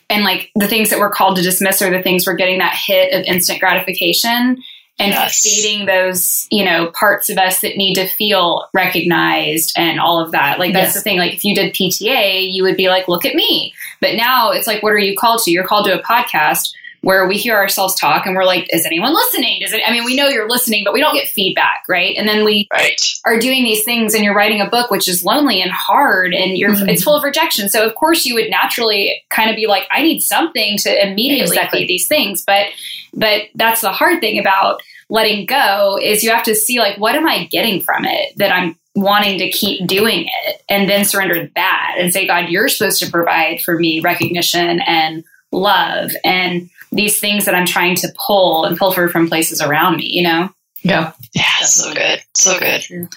And 0.10 0.24
like 0.24 0.52
the 0.56 0.68
things 0.68 0.90
that 0.92 1.00
we're 1.00 1.10
called 1.10 1.38
to 1.38 1.42
dismiss 1.42 1.82
are 1.82 1.90
the 1.90 2.04
things 2.04 2.28
we're 2.28 2.36
getting 2.36 2.60
that 2.60 2.76
hit 2.76 3.14
of 3.14 3.24
instant 3.26 3.60
gratification 3.60 4.62
and 4.98 5.12
Yes. 5.12 5.42
feeding 5.42 5.88
those, 5.88 6.48
you 6.52 6.64
know, 6.64 6.92
parts 6.98 7.30
of 7.30 7.38
us 7.38 7.62
that 7.62 7.76
need 7.76 7.96
to 7.96 8.08
feel 8.08 8.68
recognized 8.74 9.74
and 9.78 10.00
all 10.00 10.20
of 10.20 10.32
that. 10.32 10.58
Like 10.60 10.74
that's 10.74 10.88
Yes. 10.90 10.94
the 10.96 11.02
thing. 11.02 11.18
Like 11.18 11.34
if 11.34 11.44
you 11.44 11.54
did 11.56 11.74
PTA, 11.74 12.50
you 12.52 12.64
would 12.64 12.78
be 12.78 12.88
like, 12.88 13.08
look 13.08 13.26
at 13.26 13.36
me. 13.36 13.74
But 14.00 14.16
now 14.16 14.52
it's 14.52 14.68
like, 14.68 14.82
what 14.84 14.94
are 14.94 14.98
you 15.00 15.16
called 15.18 15.42
to? 15.44 15.52
You're 15.52 15.68
called 15.68 15.86
to 15.88 16.00
a 16.00 16.04
podcast 16.04 16.72
where 17.06 17.28
we 17.28 17.38
hear 17.38 17.56
ourselves 17.56 17.94
talk 18.00 18.26
and 18.26 18.36
we're 18.36 18.44
like, 18.46 18.66
is 18.72 18.84
anyone 18.84 19.14
listening? 19.14 19.60
Does 19.62 19.74
it, 19.74 19.82
I 19.86 19.92
mean, 19.92 20.06
we 20.06 20.16
know 20.16 20.28
you're 20.28 20.50
listening, 20.50 20.84
but 20.84 20.92
we 20.92 21.00
don't 21.00 21.14
get 21.14 21.28
feedback, 21.28 21.84
right? 21.88 22.16
And 22.18 22.28
then 22.28 22.44
we 22.44 22.68
Right. 22.74 23.00
are 23.28 23.38
doing 23.38 23.64
these 23.64 23.84
things 23.84 24.16
and 24.16 24.24
you're 24.24 24.34
writing 24.34 24.60
a 24.60 24.68
book, 24.68 24.90
which 24.90 25.08
is 25.08 25.24
lonely 25.24 25.62
and 25.62 25.70
hard 25.72 26.34
and 26.34 26.58
you're, 26.58 26.72
Mhm. 26.72 26.90
it's 26.90 27.04
full 27.04 27.16
of 27.16 27.24
rejection. 27.24 27.70
So 27.70 27.86
of 27.86 27.94
course 27.94 28.26
you 28.26 28.34
would 28.34 28.50
naturally 28.50 29.22
kind 29.30 29.52
of 29.52 29.56
be 29.56 29.68
like, 29.68 29.84
I 29.92 30.02
need 30.02 30.22
something 30.22 30.80
to 30.80 31.08
immediately 31.08 31.56
Exactly. 31.56 31.82
feed 31.82 31.90
these 31.90 32.08
things. 32.08 32.44
But, 32.44 32.70
but 33.14 33.44
that's 33.54 33.82
the 33.82 33.92
hard 33.92 34.20
thing 34.20 34.40
about 34.40 34.82
letting 35.08 35.46
go 35.46 36.00
is 36.02 36.24
you 36.24 36.32
have 36.32 36.46
to 36.46 36.56
see 36.56 36.80
like, 36.80 36.98
what 36.98 37.14
am 37.14 37.28
I 37.28 37.46
getting 37.52 37.82
from 37.82 38.06
it 38.06 38.36
that 38.38 38.52
I'm 38.52 38.80
wanting 38.96 39.38
to 39.38 39.52
keep 39.52 39.86
doing 39.86 40.26
it 40.48 40.64
and 40.70 40.90
then 40.90 41.06
surrender 41.06 41.52
that 41.54 41.96
and 42.00 42.12
say, 42.12 42.26
God, 42.26 42.50
you're 42.50 42.68
supposed 42.68 43.00
to 43.04 43.12
provide 43.12 43.62
for 43.62 43.78
me 43.78 44.00
recognition 44.00 44.80
and 44.88 45.24
love 45.52 46.12
and 46.26 46.68
these 46.96 47.20
things 47.20 47.46
that 47.46 47.54
I'm 47.54 47.66
trying 47.66 47.96
to 47.98 48.14
pull 48.26 48.66
and 48.66 48.78
pilfer 48.78 49.08
from 49.10 49.28
places 49.28 49.62
around 49.62 49.98
me, 49.98 50.06
you 50.06 50.24
know? 50.24 50.50
Yeah. 50.82 51.14
Yeah. 51.34 51.44
So 51.62 51.94
good. 51.94 52.20
So 52.36 52.58
good. 52.60 53.10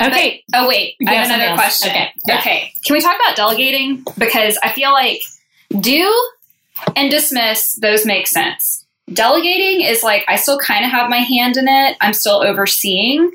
Okay. 0.00 0.42
Oh 0.54 0.66
wait, 0.66 0.96
I 1.06 1.14
have 1.14 1.26
have 1.26 1.26
another 1.26 1.44
something 1.44 1.56
question. 1.56 1.90
Okay. 1.90 2.12
Yeah. 2.26 2.38
Okay. 2.38 2.72
Can 2.84 2.94
we 2.94 3.00
talk 3.00 3.14
about 3.14 3.36
delegating? 3.36 4.04
Because 4.18 4.58
I 4.62 4.72
feel 4.72 4.90
like 4.90 5.20
do 5.80 6.30
and 6.96 7.10
dismiss, 7.10 7.74
those 7.74 8.04
make 8.04 8.26
sense. 8.26 8.84
Delegating 9.12 9.86
is 9.86 10.02
like 10.02 10.24
I 10.28 10.36
still 10.36 10.58
kind 10.58 10.84
of 10.84 10.90
have 10.90 11.10
my 11.10 11.18
hand 11.18 11.56
in 11.56 11.68
it. 11.68 11.96
I'm 12.00 12.14
still 12.14 12.42
overseeing. 12.42 13.30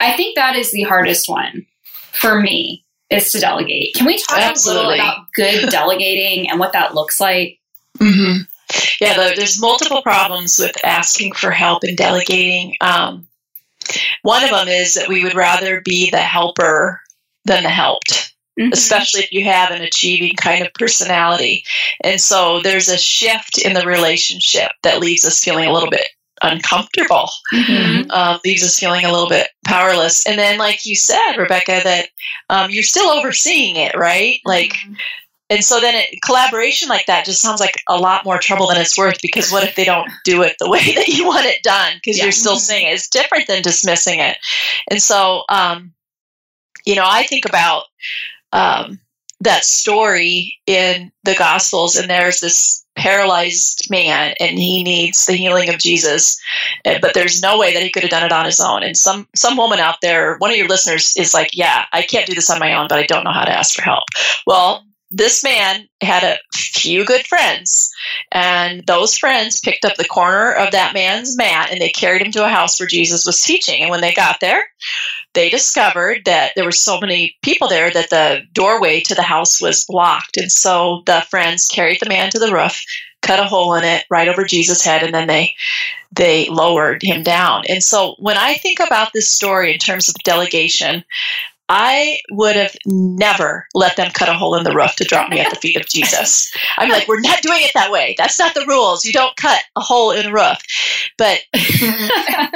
I 0.00 0.12
think 0.12 0.36
that 0.36 0.54
is 0.54 0.70
the 0.70 0.82
hardest 0.82 1.28
one 1.28 1.66
for 2.12 2.40
me 2.40 2.84
is 3.10 3.32
to 3.32 3.40
delegate. 3.40 3.94
Can 3.94 4.06
we 4.06 4.18
talk 4.18 4.38
Absolutely. 4.38 4.84
a 4.84 4.88
little 4.88 5.00
about 5.00 5.32
good 5.34 5.70
delegating 5.70 6.48
and 6.48 6.60
what 6.60 6.72
that 6.72 6.94
looks 6.94 7.20
like? 7.20 7.58
hmm 7.98 8.42
Yeah, 9.00 9.14
there- 9.14 9.34
there's 9.36 9.60
multiple 9.60 10.02
problems 10.02 10.58
with 10.58 10.76
asking 10.84 11.32
for 11.32 11.50
help 11.50 11.82
and 11.84 11.96
delegating. 11.96 12.76
Um, 12.80 13.26
one 14.22 14.44
of 14.44 14.50
them 14.50 14.68
is 14.68 14.94
that 14.94 15.08
we 15.08 15.24
would 15.24 15.34
rather 15.34 15.80
be 15.80 16.10
the 16.10 16.20
helper 16.20 17.00
than 17.44 17.62
the 17.62 17.70
helped, 17.70 18.32
Mhm. 18.58 18.72
especially 18.72 19.22
if 19.22 19.32
you 19.32 19.44
have 19.44 19.70
an 19.70 19.82
achieving 19.82 20.34
kind 20.36 20.64
of 20.64 20.74
personality. 20.74 21.64
And 22.04 22.20
so 22.20 22.60
there's 22.60 22.88
a 22.88 22.98
shift 22.98 23.58
in 23.58 23.72
the 23.72 23.86
relationship 23.86 24.72
that 24.82 25.00
leaves 25.00 25.24
us 25.24 25.42
feeling 25.42 25.66
a 25.68 25.72
little 25.72 25.90
bit 25.90 26.08
uncomfortable 26.42 27.28
Mhm. 27.52 28.10
um, 28.12 28.38
leaves 28.44 28.62
us 28.62 28.78
feeling 28.78 29.04
a 29.04 29.10
little 29.10 29.28
bit 29.28 29.48
powerless. 29.66 30.24
And 30.26 30.38
then, 30.38 30.56
like 30.58 30.84
you 30.86 30.94
said, 30.94 31.32
Rebecca, 31.36 31.80
that 31.82 32.10
um, 32.50 32.70
you're 32.70 32.84
still 32.84 33.10
overseeing 33.10 33.76
it, 33.76 33.94
right? 33.96 34.40
Like, 34.44 34.74
and 35.50 35.64
so 35.64 35.80
then 35.80 35.94
it, 35.94 36.20
collaboration 36.24 36.88
like 36.88 37.06
that 37.06 37.24
just 37.24 37.40
sounds 37.40 37.60
like 37.60 37.82
a 37.88 37.96
lot 37.96 38.24
more 38.24 38.38
trouble 38.38 38.66
than 38.68 38.76
it's 38.78 38.98
worth 38.98 39.18
because 39.22 39.50
what 39.50 39.64
if 39.64 39.74
they 39.76 39.84
don't 39.84 40.10
do 40.24 40.42
it 40.42 40.56
the 40.58 40.68
way 40.70 40.80
that 40.94 41.08
you 41.08 41.26
want 41.26 41.46
it 41.46 41.62
done? 41.62 41.94
Because 41.96 42.18
Yeah. 42.18 42.24
you're 42.24 42.32
still 42.32 42.56
Mhm. 42.56 42.60
saying 42.60 42.86
it. 42.86 42.94
it's 42.94 43.08
different 43.08 43.46
than 43.46 43.62
dismissing 43.62 44.20
it. 44.20 44.36
And 44.90 45.02
so, 45.02 45.44
um, 45.48 45.92
you 46.84 46.94
know, 46.94 47.04
I 47.06 47.24
think 47.24 47.44
about 47.46 47.84
um, 48.52 48.98
that 49.40 49.64
story 49.64 50.58
in 50.66 51.12
the 51.24 51.34
Gospels, 51.34 51.96
and 51.96 52.08
there's 52.08 52.40
this 52.40 52.82
paralyzed 52.96 53.86
man, 53.90 54.34
and 54.40 54.58
he 54.58 54.82
needs 54.82 55.26
the 55.26 55.34
healing 55.34 55.68
of 55.68 55.78
Jesus, 55.78 56.40
Uh, 56.86 56.94
but 57.00 57.14
there's 57.14 57.42
no 57.42 57.58
way 57.58 57.72
that 57.74 57.82
he 57.82 57.90
could 57.90 58.02
have 58.02 58.10
done 58.10 58.24
it 58.24 58.32
on 58.32 58.46
his 58.46 58.58
own. 58.58 58.82
And 58.82 58.96
some 58.96 59.28
some 59.36 59.56
woman 59.56 59.78
out 59.78 59.96
there, 60.02 60.36
one 60.38 60.50
of 60.50 60.56
your 60.56 60.66
listeners, 60.66 61.12
is 61.16 61.34
like, 61.34 61.50
"Yeah, 61.52 61.84
I 61.92 62.02
can't 62.02 62.26
do 62.26 62.34
this 62.34 62.50
on 62.50 62.58
my 62.58 62.72
own, 62.72 62.88
but 62.88 62.98
I 62.98 63.04
don't 63.04 63.22
know 63.24 63.32
how 63.32 63.44
to 63.44 63.52
ask 63.56 63.74
for 63.74 63.82
help." 63.82 64.04
Well, 64.46 64.84
this 65.10 65.42
man 65.42 65.88
had 66.02 66.22
a 66.22 66.38
few 66.54 67.04
good 67.04 67.26
friends, 67.26 67.90
and 68.32 68.86
those 68.86 69.16
friends 69.16 69.60
picked 69.60 69.84
up 69.84 69.96
the 69.96 70.04
corner 70.04 70.52
of 70.52 70.72
that 70.72 70.94
man's 70.94 71.36
mat 71.36 71.70
and 71.70 71.80
they 71.80 71.88
carried 71.88 72.22
him 72.22 72.32
to 72.32 72.44
a 72.44 72.50
house 72.50 72.78
where 72.78 72.86
Jesus 72.86 73.24
was 73.24 73.40
teaching. 73.40 73.80
And 73.80 73.90
when 73.90 74.00
they 74.00 74.12
got 74.12 74.40
there, 74.40 74.62
they 75.34 75.48
discovered 75.48 76.22
that 76.26 76.52
there 76.54 76.64
were 76.64 76.72
so 76.72 77.00
many 77.00 77.36
people 77.42 77.68
there 77.68 77.90
that 77.90 78.10
the 78.10 78.42
doorway 78.52 79.00
to 79.00 79.14
the 79.14 79.22
house 79.22 79.60
was 79.60 79.84
blocked. 79.84 80.36
And 80.36 80.52
so 80.52 81.02
the 81.06 81.24
friends 81.30 81.68
carried 81.68 82.00
the 82.00 82.08
man 82.08 82.30
to 82.30 82.38
the 82.38 82.52
roof, 82.52 82.82
cut 83.22 83.40
a 83.40 83.44
hole 83.44 83.74
in 83.74 83.84
it 83.84 84.04
right 84.10 84.28
over 84.28 84.44
Jesus' 84.44 84.84
head, 84.84 85.02
and 85.02 85.14
then 85.14 85.26
they 85.26 85.54
they 86.12 86.48
lowered 86.48 87.02
him 87.02 87.22
down. 87.22 87.64
And 87.68 87.82
so 87.82 88.16
when 88.18 88.36
I 88.36 88.54
think 88.54 88.80
about 88.80 89.10
this 89.12 89.32
story 89.32 89.72
in 89.72 89.78
terms 89.78 90.08
of 90.08 90.14
delegation, 90.24 91.04
I 91.68 92.18
would 92.30 92.56
have 92.56 92.74
never 92.86 93.66
let 93.74 93.96
them 93.96 94.10
cut 94.12 94.28
a 94.28 94.34
hole 94.34 94.56
in 94.56 94.64
the 94.64 94.74
roof 94.74 94.96
to 94.96 95.04
drop 95.04 95.28
me 95.28 95.38
at 95.40 95.50
the 95.50 95.56
feet 95.56 95.76
of 95.76 95.86
Jesus. 95.86 96.50
I'm 96.78 96.88
like, 96.88 97.06
we're 97.06 97.20
not 97.20 97.42
doing 97.42 97.60
it 97.60 97.72
that 97.74 97.90
way. 97.90 98.14
That's 98.16 98.38
not 98.38 98.54
the 98.54 98.64
rules. 98.66 99.04
You 99.04 99.12
don't 99.12 99.36
cut 99.36 99.60
a 99.76 99.80
hole 99.80 100.10
in 100.10 100.26
a 100.26 100.32
roof. 100.32 100.58
But 101.18 101.40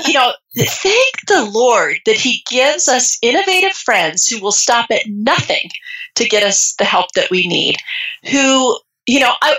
you 0.07 0.15
know, 0.15 0.33
thank 0.57 1.15
the 1.27 1.51
Lord 1.53 1.99
that 2.07 2.17
He 2.17 2.43
gives 2.49 2.89
us 2.89 3.19
innovative 3.23 3.73
friends 3.73 4.27
who 4.27 4.41
will 4.41 4.53
stop 4.53 4.87
at 4.91 5.07
nothing 5.07 5.71
to 6.15 6.29
get 6.29 6.43
us 6.43 6.75
the 6.79 6.85
help 6.85 7.13
that 7.15 7.31
we 7.31 7.47
need. 7.47 7.77
Who, 8.31 8.79
you 9.07 9.21
know, 9.21 9.33
I 9.43 9.57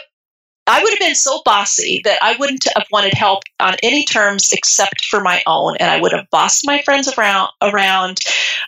I 0.65 0.81
would 0.81 0.91
have 0.91 0.99
been 0.99 1.15
so 1.15 1.41
bossy 1.43 2.01
that 2.05 2.19
I 2.21 2.35
wouldn't 2.37 2.65
have 2.75 2.87
wanted 2.91 3.13
help 3.13 3.43
on 3.59 3.75
any 3.83 4.05
terms 4.05 4.49
except 4.53 5.05
for 5.05 5.19
my 5.19 5.41
own, 5.45 5.75
and 5.79 5.89
I 5.89 5.99
would 5.99 6.13
have 6.13 6.29
bossed 6.31 6.65
my 6.65 6.81
friends 6.81 7.11
around. 7.17 7.49
Around, 7.61 8.19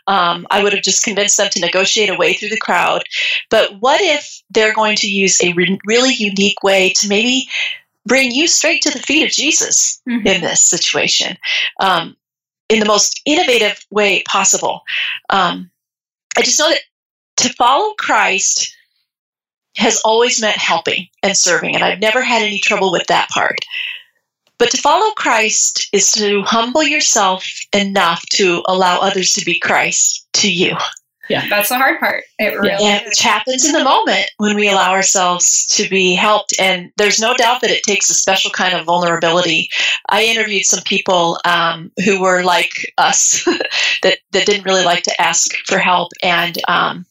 um, 0.08 0.46
I 0.52 0.62
would 0.62 0.74
have 0.74 0.84
just 0.84 1.04
convinced 1.04 1.38
them 1.38 1.50
to 1.52 1.60
negotiate 1.60 2.10
a 2.10 2.16
way 2.16 2.34
through 2.34 2.50
the 2.50 2.58
crowd. 2.58 3.04
But 3.50 3.80
what 3.80 4.02
if 4.02 4.42
they're 4.50 4.74
going 4.74 4.98
to 4.98 5.08
use 5.08 5.42
a 5.42 5.54
re- 5.54 5.80
really 5.86 6.14
unique 6.14 6.64
way 6.64 6.92
to 6.98 7.08
maybe 7.08 7.48
bring 8.06 8.32
you 8.32 8.48
straight 8.48 8.82
to 8.84 8.92
the 8.92 9.00
feet 9.00 9.26
of 9.26 9.32
Jesus 9.32 10.02
mm-hmm. 10.08 10.28
in 10.28 10.42
this 10.42 10.64
situation, 10.64 11.38
um, 11.80 12.16
in 12.70 12.80
the 12.80 12.86
most 12.86 13.22
innovative 13.26 13.86
way 13.90 14.22
possible? 14.28 14.82
Um, 15.30 15.72
I 16.38 16.42
just 16.42 16.60
know 16.60 16.70
that 16.70 16.82
to 17.38 17.54
follow 17.54 17.94
Christ 17.94 18.75
has 19.78 20.02
always 20.06 20.42
meant 20.42 20.58
helping 20.58 21.08
and 21.24 21.38
serving, 21.38 21.76
and 21.76 21.84
I've 21.84 22.00
never 22.00 22.22
had 22.22 22.42
any 22.42 22.60
trouble 22.60 22.92
with 22.92 23.08
that 23.08 23.30
part. 23.30 23.60
But 24.58 24.72
to 24.72 24.78
follow 24.78 25.12
Christ 25.12 25.90
is 25.92 26.12
to 26.14 26.42
humble 26.44 26.84
yourself 26.84 27.46
enough 27.74 28.24
to 28.34 28.64
allow 28.68 29.00
others 29.00 29.34
to 29.34 29.44
be 29.44 29.60
Christ 29.60 30.28
to 30.34 30.52
you. 30.52 30.78
Yeah, 31.30 31.48
that's 31.50 31.70
the 31.70 31.78
hard 31.78 32.00
part. 32.00 32.24
It 32.40 32.60
really 32.60 32.84
yeah, 32.84 33.04
which 33.06 33.22
happens 33.22 33.66
in 33.66 33.72
the 33.72 33.84
moment 33.84 34.30
when 34.38 34.56
we 34.56 34.70
allow 34.70 34.92
ourselves 34.92 35.66
to 35.72 35.90
be 35.90 36.14
helped. 36.14 36.54
And 36.60 36.92
there's 36.98 37.20
no 37.20 37.36
doubt 37.36 37.62
that 37.62 37.72
it 37.72 37.84
takes 37.84 38.10
a 38.10 38.14
special 38.14 38.52
kind 38.52 38.74
of 38.74 38.86
vulnerability. 38.86 39.70
I 40.10 40.24
interviewed 40.26 40.66
some 40.66 40.84
people 40.84 41.40
um, 41.46 41.92
who 42.04 42.22
were 42.22 42.44
like 42.44 42.72
us 42.98 43.44
that, 44.04 44.20
that 44.32 44.46
didn't 44.46 44.66
really 44.66 44.86
like 44.86 45.04
to 45.04 45.22
ask 45.22 45.56
for 45.66 45.80
help. 45.80 46.12
And 46.22 46.58
um, 46.68 47.06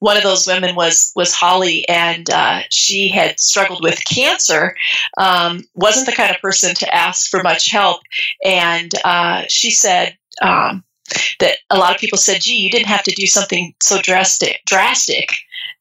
one 0.00 0.16
of 0.16 0.22
those 0.22 0.46
women 0.46 0.74
was 0.74 1.12
was 1.16 1.32
Holly, 1.32 1.88
and 1.88 2.28
uh, 2.30 2.62
she 2.70 3.08
had 3.08 3.40
struggled 3.40 3.82
with 3.82 4.04
cancer. 4.04 4.76
Um, 5.18 5.62
wasn't 5.74 6.06
the 6.06 6.12
kind 6.12 6.30
of 6.30 6.40
person 6.40 6.74
to 6.76 6.94
ask 6.94 7.30
for 7.30 7.42
much 7.42 7.70
help, 7.70 8.02
and 8.44 8.92
uh, 9.04 9.44
she 9.48 9.70
said 9.70 10.16
um, 10.42 10.84
that 11.40 11.56
a 11.70 11.78
lot 11.78 11.94
of 11.94 12.00
people 12.00 12.18
said, 12.18 12.42
gee, 12.42 12.56
you 12.56 12.70
didn't 12.70 12.86
have 12.86 13.02
to 13.04 13.14
do 13.14 13.26
something 13.26 13.74
so 13.82 14.00
drastic, 14.00 14.60
drastic 14.66 15.30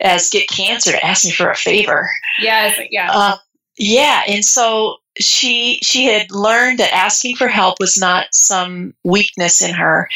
as 0.01 0.29
get 0.29 0.49
cancer 0.49 0.91
to 0.91 1.05
ask 1.05 1.25
me 1.25 1.31
for 1.31 1.49
a 1.49 1.55
favor. 1.55 2.09
Yeah, 2.39 2.73
yeah. 2.89 3.11
Uh, 3.11 3.37
yeah, 3.77 4.23
and 4.27 4.43
so 4.43 4.97
she 5.19 5.79
she 5.81 6.05
had 6.05 6.31
learned 6.31 6.79
that 6.79 6.93
asking 6.93 7.35
for 7.35 7.47
help 7.47 7.79
was 7.79 7.97
not 7.97 8.27
some 8.31 8.93
weakness 9.03 9.61
in 9.61 9.73
her, 9.73 10.09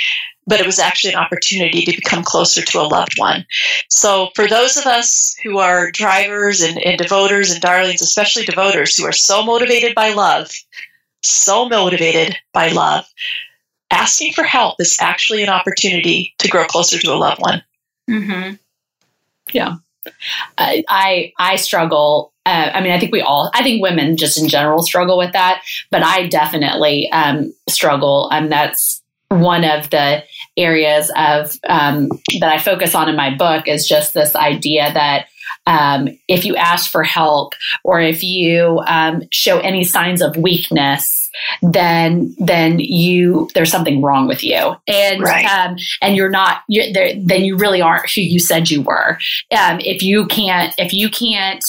but 0.47 0.59
it 0.59 0.65
was 0.65 0.79
actually 0.79 1.13
an 1.13 1.19
opportunity 1.19 1.83
to 1.83 1.95
become 1.95 2.23
closer 2.23 2.61
to 2.61 2.79
a 2.79 2.87
loved 2.87 3.13
one. 3.17 3.45
So 3.89 4.29
for 4.35 4.47
those 4.47 4.77
of 4.77 4.85
us 4.85 5.35
who 5.43 5.59
are 5.59 5.91
drivers 5.91 6.61
and, 6.61 6.77
and 6.79 6.97
devoters 6.97 7.51
and 7.51 7.61
darlings, 7.61 8.01
especially 8.01 8.45
devoters 8.45 8.95
who 8.95 9.05
are 9.05 9.11
so 9.11 9.43
motivated 9.43 9.93
by 9.93 10.13
love, 10.13 10.51
so 11.21 11.67
motivated 11.67 12.37
by 12.53 12.69
love, 12.69 13.05
asking 13.91 14.33
for 14.33 14.43
help 14.43 14.75
is 14.79 14.97
actually 14.99 15.43
an 15.43 15.49
opportunity 15.49 16.33
to 16.39 16.47
grow 16.47 16.65
closer 16.65 16.99
to 16.99 17.13
a 17.13 17.15
loved 17.15 17.41
one. 17.41 17.63
Mm-hmm. 18.09 18.55
Yeah. 19.51 19.75
I, 20.57 20.83
I, 20.87 21.33
I 21.37 21.55
struggle. 21.57 22.33
Uh, 22.45 22.71
I 22.73 22.81
mean, 22.81 22.91
I 22.91 22.99
think 22.99 23.11
we 23.11 23.21
all, 23.21 23.51
I 23.53 23.63
think 23.63 23.81
women 23.81 24.17
just 24.17 24.41
in 24.41 24.47
general 24.47 24.81
struggle 24.81 25.17
with 25.17 25.33
that, 25.33 25.61
but 25.91 26.03
I 26.03 26.27
definitely 26.27 27.11
um, 27.11 27.53
struggle. 27.67 28.29
And 28.31 28.51
that's 28.51 29.01
one 29.29 29.65
of 29.65 29.89
the 29.89 30.23
areas 30.55 31.11
of 31.17 31.53
um, 31.67 32.09
that 32.39 32.49
I 32.49 32.57
focus 32.57 32.95
on 32.95 33.09
in 33.09 33.15
my 33.15 33.35
book 33.35 33.67
is 33.67 33.87
just 33.87 34.13
this 34.13 34.35
idea 34.35 34.93
that 34.93 35.27
um, 35.65 36.07
if 36.29 36.45
you 36.45 36.55
ask 36.55 36.89
for 36.89 37.03
help 37.03 37.53
or 37.83 37.99
if 37.99 38.23
you 38.23 38.81
um, 38.87 39.23
show 39.31 39.59
any 39.59 39.83
signs 39.83 40.21
of 40.21 40.37
weakness, 40.37 41.16
then 41.61 42.35
then 42.39 42.79
you 42.79 43.49
there's 43.53 43.71
something 43.71 44.01
wrong 44.01 44.27
with 44.27 44.43
you, 44.43 44.75
and 44.87 45.21
right. 45.21 45.45
um, 45.45 45.77
and 46.01 46.15
you're 46.15 46.29
not 46.29 46.61
you're, 46.67 46.85
then 46.93 47.43
you 47.43 47.57
really 47.57 47.81
aren't 47.81 48.09
who 48.09 48.21
you 48.21 48.39
said 48.39 48.69
you 48.69 48.81
were. 48.81 49.17
Um, 49.57 49.79
if 49.81 50.01
you 50.01 50.25
can't 50.27 50.73
if 50.77 50.93
you 50.93 51.09
can't 51.09 51.63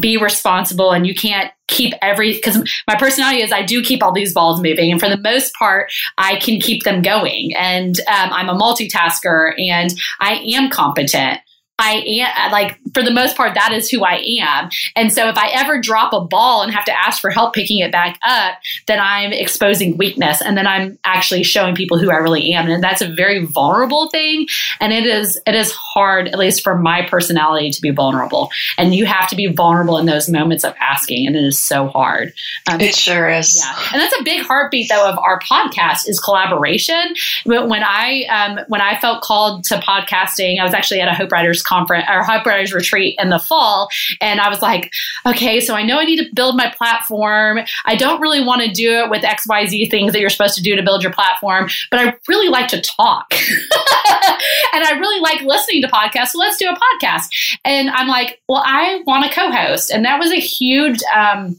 be 0.00 0.16
responsible 0.16 0.92
and 0.92 1.06
you 1.06 1.14
can't 1.14 1.52
keep 1.68 1.92
every 2.00 2.32
because 2.32 2.56
my 2.88 2.96
personality 2.96 3.42
is 3.42 3.52
I 3.52 3.62
do 3.62 3.82
keep 3.82 4.02
all 4.02 4.12
these 4.12 4.32
balls 4.32 4.62
moving 4.62 4.90
and 4.90 4.98
for 4.98 5.10
the 5.10 5.18
most 5.18 5.52
part 5.58 5.92
I 6.16 6.36
can 6.36 6.58
keep 6.58 6.84
them 6.84 7.02
going 7.02 7.52
and 7.58 7.98
um, 8.08 8.32
I'm 8.32 8.48
a 8.48 8.54
multitasker 8.54 9.52
and 9.58 9.92
I 10.20 10.42
am 10.54 10.70
competent 10.70 11.40
I 11.78 12.02
am 12.06 12.52
like 12.52 12.78
for 12.94 13.02
the 13.02 13.10
most 13.10 13.36
part 13.36 13.54
that 13.54 13.72
is 13.72 13.90
who 13.90 14.02
I 14.02 14.22
am. 14.40 14.70
And 14.94 15.12
so 15.12 15.28
if 15.28 15.36
I 15.36 15.48
ever 15.48 15.78
drop 15.78 16.14
a 16.14 16.20
ball 16.22 16.62
and 16.62 16.72
have 16.72 16.86
to 16.86 16.92
ask 16.92 17.20
for 17.20 17.28
help 17.28 17.54
picking 17.54 17.80
it 17.80 17.92
back 17.92 18.18
up, 18.24 18.54
then 18.86 18.98
I'm 18.98 19.32
exposing 19.32 19.98
weakness 19.98 20.40
and 20.40 20.56
then 20.56 20.66
I'm 20.66 20.98
actually 21.04 21.42
showing 21.42 21.74
people 21.74 21.98
who 21.98 22.10
I 22.10 22.16
really 22.16 22.52
am. 22.52 22.66
And 22.68 22.82
that's 22.82 23.02
a 23.02 23.12
very 23.12 23.44
vulnerable 23.44 24.08
thing 24.08 24.46
and 24.80 24.92
it 24.92 25.04
is 25.04 25.38
it 25.46 25.54
is 25.54 25.72
hard 25.72 26.28
at 26.28 26.38
least 26.38 26.62
for 26.62 26.78
my 26.78 27.02
personality 27.02 27.70
to 27.70 27.80
be 27.82 27.90
vulnerable. 27.90 28.50
And 28.78 28.94
you 28.94 29.04
have 29.04 29.28
to 29.28 29.36
be 29.36 29.46
vulnerable 29.46 29.98
in 29.98 30.06
those 30.06 30.30
moments 30.30 30.64
of 30.64 30.74
asking 30.80 31.26
and 31.26 31.36
it 31.36 31.44
is 31.44 31.58
so 31.58 31.88
hard. 31.88 32.32
Um, 32.70 32.80
it 32.80 32.94
sure 32.94 33.28
is. 33.28 33.54
Yeah. 33.62 33.88
And 33.92 34.00
that's 34.00 34.18
a 34.18 34.24
big 34.24 34.46
heartbeat 34.46 34.88
though 34.88 35.06
of 35.06 35.18
our 35.18 35.40
podcast 35.40 36.08
is 36.08 36.18
collaboration. 36.20 37.14
When 37.44 37.82
I 37.82 38.24
um, 38.30 38.64
when 38.68 38.80
I 38.80 38.98
felt 38.98 39.22
called 39.22 39.64
to 39.64 39.76
podcasting, 39.76 40.58
I 40.58 40.64
was 40.64 40.72
actually 40.72 41.02
at 41.02 41.08
a 41.08 41.14
Hope 41.14 41.30
Writers 41.30 41.62
conference 41.66 42.06
or 42.08 42.24
Writers 42.46 42.72
retreat 42.72 43.16
in 43.18 43.30
the 43.30 43.38
fall. 43.38 43.88
And 44.20 44.40
I 44.40 44.48
was 44.48 44.62
like, 44.62 44.92
okay, 45.24 45.60
so 45.60 45.74
I 45.74 45.82
know 45.82 45.98
I 45.98 46.04
need 46.04 46.18
to 46.18 46.34
build 46.34 46.56
my 46.56 46.70
platform. 46.70 47.60
I 47.84 47.96
don't 47.96 48.20
really 48.20 48.44
want 48.44 48.62
to 48.62 48.70
do 48.70 49.00
it 49.00 49.10
with 49.10 49.22
XYZ 49.22 49.90
things 49.90 50.12
that 50.12 50.20
you're 50.20 50.30
supposed 50.30 50.56
to 50.56 50.62
do 50.62 50.76
to 50.76 50.82
build 50.82 51.02
your 51.02 51.12
platform, 51.12 51.68
but 51.90 52.00
I 52.00 52.14
really 52.28 52.48
like 52.48 52.68
to 52.68 52.80
talk. 52.80 53.32
and 53.32 54.84
I 54.84 54.96
really 54.98 55.20
like 55.20 55.42
listening 55.42 55.82
to 55.82 55.88
podcasts. 55.88 56.28
So 56.28 56.38
let's 56.38 56.56
do 56.56 56.68
a 56.68 56.78
podcast. 57.02 57.58
And 57.64 57.90
I'm 57.90 58.08
like, 58.08 58.40
well, 58.48 58.62
I 58.64 59.02
want 59.06 59.26
a 59.26 59.34
co 59.34 59.50
host. 59.50 59.90
And 59.90 60.04
that 60.04 60.18
was 60.18 60.30
a 60.30 60.40
huge, 60.40 61.00
um, 61.14 61.58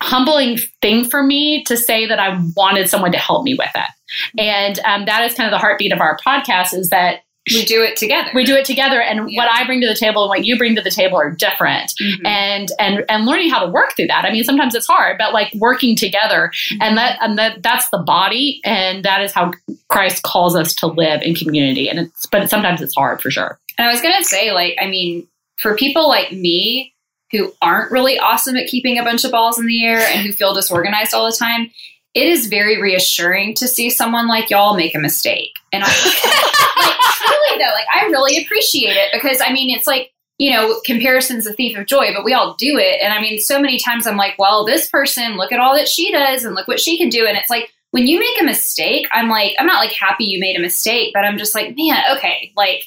humbling 0.00 0.58
thing 0.82 1.04
for 1.04 1.22
me 1.22 1.64
to 1.64 1.76
say 1.76 2.06
that 2.06 2.18
I 2.18 2.38
wanted 2.54 2.90
someone 2.90 3.12
to 3.12 3.18
help 3.18 3.44
me 3.44 3.54
with 3.54 3.70
it. 3.74 4.40
And 4.40 4.78
um, 4.80 5.06
that 5.06 5.24
is 5.24 5.34
kind 5.34 5.46
of 5.46 5.52
the 5.52 5.58
heartbeat 5.58 5.92
of 5.92 6.00
our 6.00 6.18
podcast 6.18 6.74
is 6.74 6.90
that 6.90 7.20
we 7.52 7.64
do 7.64 7.82
it 7.82 7.96
together. 7.96 8.30
We 8.34 8.44
do 8.44 8.54
it 8.54 8.64
together, 8.64 9.00
and 9.00 9.30
yeah. 9.30 9.42
what 9.42 9.50
I 9.50 9.64
bring 9.64 9.80
to 9.80 9.86
the 9.86 9.94
table 9.94 10.22
and 10.24 10.28
what 10.28 10.44
you 10.44 10.58
bring 10.58 10.74
to 10.76 10.82
the 10.82 10.90
table 10.90 11.16
are 11.16 11.30
different. 11.30 11.92
Mm-hmm. 12.02 12.26
And 12.26 12.72
and 12.78 13.04
and 13.08 13.26
learning 13.26 13.50
how 13.50 13.64
to 13.64 13.70
work 13.70 13.94
through 13.94 14.08
that. 14.08 14.24
I 14.24 14.32
mean, 14.32 14.44
sometimes 14.44 14.74
it's 14.74 14.86
hard, 14.86 15.16
but 15.18 15.32
like 15.32 15.52
working 15.54 15.96
together, 15.96 16.50
mm-hmm. 16.72 16.82
and 16.82 16.98
that 16.98 17.18
and 17.20 17.38
that 17.38 17.62
that's 17.62 17.88
the 17.90 17.98
body, 17.98 18.60
and 18.64 19.04
that 19.04 19.22
is 19.22 19.32
how 19.32 19.52
Christ 19.88 20.22
calls 20.22 20.56
us 20.56 20.74
to 20.76 20.86
live 20.86 21.22
in 21.22 21.34
community. 21.34 21.88
And 21.88 22.00
it's 22.00 22.26
but 22.26 22.50
sometimes 22.50 22.80
it's 22.80 22.94
hard 22.94 23.20
for 23.20 23.30
sure. 23.30 23.58
And 23.78 23.86
I 23.86 23.92
was 23.92 24.00
gonna 24.00 24.24
say, 24.24 24.52
like, 24.52 24.76
I 24.80 24.86
mean, 24.86 25.28
for 25.56 25.76
people 25.76 26.08
like 26.08 26.32
me 26.32 26.94
who 27.32 27.52
aren't 27.60 27.90
really 27.90 28.18
awesome 28.18 28.56
at 28.56 28.68
keeping 28.68 28.98
a 28.98 29.04
bunch 29.04 29.24
of 29.24 29.32
balls 29.32 29.58
in 29.58 29.66
the 29.66 29.84
air 29.84 29.98
and 29.98 30.26
who 30.26 30.32
feel 30.32 30.54
disorganized 30.54 31.12
all 31.12 31.26
the 31.26 31.36
time, 31.36 31.70
it 32.16 32.26
is 32.26 32.46
very 32.46 32.80
reassuring 32.80 33.54
to 33.56 33.68
see 33.68 33.90
someone 33.90 34.26
like 34.26 34.48
y'all 34.48 34.74
make 34.74 34.94
a 34.94 34.98
mistake. 34.98 35.52
And 35.70 35.84
I, 35.84 35.86
like 36.80 36.98
truly 37.18 37.62
though, 37.62 37.72
like 37.72 37.86
I 37.94 38.06
really 38.06 38.42
appreciate 38.42 38.96
it 38.96 39.10
because 39.12 39.40
I 39.44 39.52
mean 39.52 39.76
it's 39.76 39.86
like 39.86 40.12
you 40.38 40.52
know, 40.52 40.80
comparison's 40.84 41.46
a 41.46 41.52
thief 41.52 41.78
of 41.78 41.86
joy, 41.86 42.12
but 42.14 42.24
we 42.24 42.34
all 42.34 42.54
do 42.58 42.76
it. 42.76 43.00
And 43.00 43.12
I 43.12 43.20
mean, 43.20 43.38
so 43.38 43.58
many 43.58 43.78
times 43.78 44.06
I'm 44.06 44.18
like, 44.18 44.34
well, 44.38 44.66
this 44.66 44.86
person, 44.88 45.36
look 45.36 45.50
at 45.50 45.60
all 45.60 45.74
that 45.74 45.88
she 45.88 46.12
does 46.12 46.44
and 46.44 46.54
look 46.54 46.68
what 46.68 46.78
she 46.78 46.98
can 46.98 47.08
do. 47.08 47.26
And 47.26 47.38
it's 47.38 47.48
like, 47.48 47.72
when 47.92 48.06
you 48.06 48.18
make 48.18 48.38
a 48.38 48.44
mistake, 48.44 49.08
I'm 49.12 49.30
like, 49.30 49.54
I'm 49.58 49.66
not 49.66 49.82
like 49.82 49.92
happy 49.92 50.24
you 50.24 50.38
made 50.38 50.54
a 50.56 50.60
mistake, 50.60 51.12
but 51.14 51.24
I'm 51.24 51.38
just 51.38 51.54
like, 51.54 51.74
man, 51.74 52.02
okay, 52.18 52.52
like, 52.54 52.86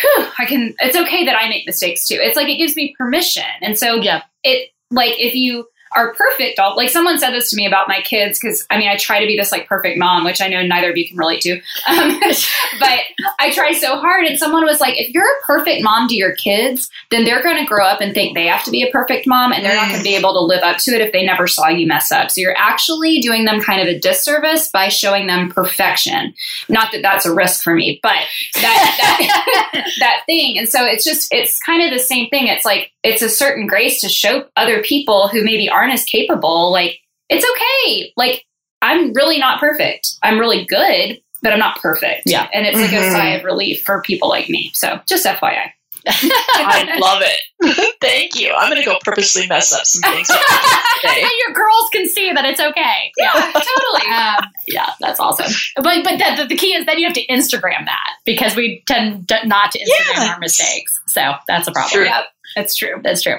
whew, 0.00 0.26
I 0.36 0.46
can, 0.46 0.74
it's 0.80 0.96
okay 0.96 1.24
that 1.26 1.36
I 1.36 1.48
make 1.48 1.64
mistakes 1.64 2.08
too. 2.08 2.18
It's 2.20 2.36
like, 2.36 2.48
it 2.48 2.58
gives 2.58 2.74
me 2.74 2.92
permission. 2.98 3.44
And 3.60 3.78
so, 3.78 3.94
yeah, 3.94 4.22
it, 4.42 4.70
like, 4.90 5.12
if 5.18 5.36
you, 5.36 5.68
are 5.96 6.14
perfect. 6.14 6.58
All 6.58 6.76
like 6.76 6.90
someone 6.90 7.18
said 7.18 7.32
this 7.32 7.50
to 7.50 7.56
me 7.56 7.66
about 7.66 7.88
my 7.88 8.00
kids 8.00 8.38
because 8.38 8.66
i 8.70 8.78
mean 8.78 8.88
i 8.88 8.96
try 8.96 9.20
to 9.20 9.26
be 9.26 9.36
this 9.36 9.52
like 9.52 9.66
perfect 9.66 9.98
mom 9.98 10.24
which 10.24 10.40
i 10.40 10.48
know 10.48 10.62
neither 10.62 10.90
of 10.90 10.96
you 10.96 11.08
can 11.08 11.16
relate 11.16 11.40
to. 11.42 11.60
Um, 11.88 12.20
but 12.80 13.00
i 13.38 13.50
try 13.52 13.72
so 13.72 13.96
hard 13.96 14.24
and 14.24 14.38
someone 14.38 14.64
was 14.64 14.80
like 14.80 14.98
if 14.98 15.12
you're 15.12 15.26
a 15.26 15.46
perfect 15.46 15.82
mom 15.82 16.08
to 16.08 16.16
your 16.16 16.34
kids 16.34 16.90
then 17.10 17.24
they're 17.24 17.42
going 17.42 17.58
to 17.58 17.66
grow 17.66 17.84
up 17.84 18.00
and 18.00 18.14
think 18.14 18.34
they 18.34 18.46
have 18.46 18.64
to 18.64 18.70
be 18.70 18.82
a 18.82 18.90
perfect 18.90 19.26
mom 19.26 19.52
and 19.52 19.64
they're 19.64 19.74
not 19.74 19.88
going 19.88 19.98
to 19.98 20.04
be 20.04 20.14
able 20.14 20.32
to 20.32 20.40
live 20.40 20.62
up 20.62 20.78
to 20.78 20.92
it 20.92 21.00
if 21.00 21.12
they 21.12 21.24
never 21.24 21.46
saw 21.46 21.68
you 21.68 21.86
mess 21.86 22.12
up. 22.12 22.30
So 22.30 22.40
you're 22.40 22.56
actually 22.56 23.18
doing 23.18 23.44
them 23.44 23.60
kind 23.60 23.80
of 23.80 23.88
a 23.88 23.98
disservice 23.98 24.70
by 24.70 24.88
showing 24.88 25.26
them 25.26 25.50
perfection. 25.50 26.34
Not 26.68 26.92
that 26.92 27.02
that's 27.02 27.26
a 27.26 27.34
risk 27.34 27.62
for 27.62 27.74
me 27.74 27.98
but 28.02 28.16
that 28.54 29.70
that, 29.72 29.90
that 30.00 30.22
thing. 30.26 30.58
And 30.58 30.68
so 30.68 30.84
it's 30.84 31.04
just 31.04 31.32
it's 31.32 31.58
kind 31.58 31.82
of 31.82 31.90
the 31.90 32.02
same 32.02 32.28
thing. 32.30 32.46
It's 32.46 32.64
like 32.64 32.92
it's 33.02 33.22
a 33.22 33.28
certain 33.28 33.66
grace 33.66 34.00
to 34.02 34.08
show 34.08 34.46
other 34.56 34.82
people 34.82 35.28
who 35.28 35.44
maybe 35.44 35.68
aren't 35.68 35.92
as 35.92 36.04
capable, 36.04 36.70
like, 36.70 36.98
it's 37.28 37.46
okay. 37.48 38.12
Like, 38.16 38.44
I'm 38.82 39.12
really 39.12 39.38
not 39.38 39.60
perfect. 39.60 40.16
I'm 40.22 40.38
really 40.38 40.64
good, 40.64 41.20
but 41.42 41.52
I'm 41.52 41.58
not 41.58 41.80
perfect. 41.80 42.22
Yeah. 42.26 42.48
And 42.52 42.66
it's 42.66 42.76
like 42.76 42.90
mm-hmm. 42.90 43.08
a 43.08 43.12
sigh 43.12 43.30
of 43.36 43.44
relief 43.44 43.82
for 43.82 44.02
people 44.02 44.28
like 44.28 44.48
me. 44.48 44.70
So 44.74 45.00
just 45.06 45.26
FYI. 45.26 45.70
I 46.06 46.98
love 46.98 47.22
it. 47.22 47.96
Thank 48.00 48.38
you. 48.40 48.52
I'm 48.52 48.70
going 48.70 48.80
to 48.80 48.86
go 48.86 48.98
purposely 49.04 49.46
mess 49.46 49.72
up 49.72 49.84
some 49.84 50.10
things 50.12 50.28
today. 50.28 50.40
and 51.22 51.30
your 51.46 51.54
girls 51.54 51.88
can 51.92 52.08
see 52.08 52.32
that 52.32 52.44
it's 52.44 52.60
okay. 52.60 53.12
Yeah, 53.18 53.32
totally. 53.32 54.00
Um, 54.10 54.44
yeah, 54.66 54.90
that's 55.00 55.20
awesome. 55.20 55.52
But 55.76 56.02
but 56.02 56.18
the, 56.18 56.46
the 56.48 56.56
key 56.56 56.74
is 56.74 56.84
then 56.84 56.98
you 56.98 57.04
have 57.04 57.14
to 57.14 57.26
Instagram 57.26 57.84
that 57.84 58.14
because 58.24 58.56
we 58.56 58.82
tend 58.86 59.30
not 59.44 59.72
to 59.72 59.78
Instagram 59.78 60.16
Yes. 60.16 60.28
our 60.28 60.38
mistakes. 60.38 61.00
So 61.06 61.34
that's 61.46 61.68
a 61.68 61.72
problem. 61.72 61.92
True. 61.92 62.04
Yep, 62.04 62.24
it's 62.56 62.76
true. 62.76 63.00
That's 63.02 63.22
true. 63.22 63.38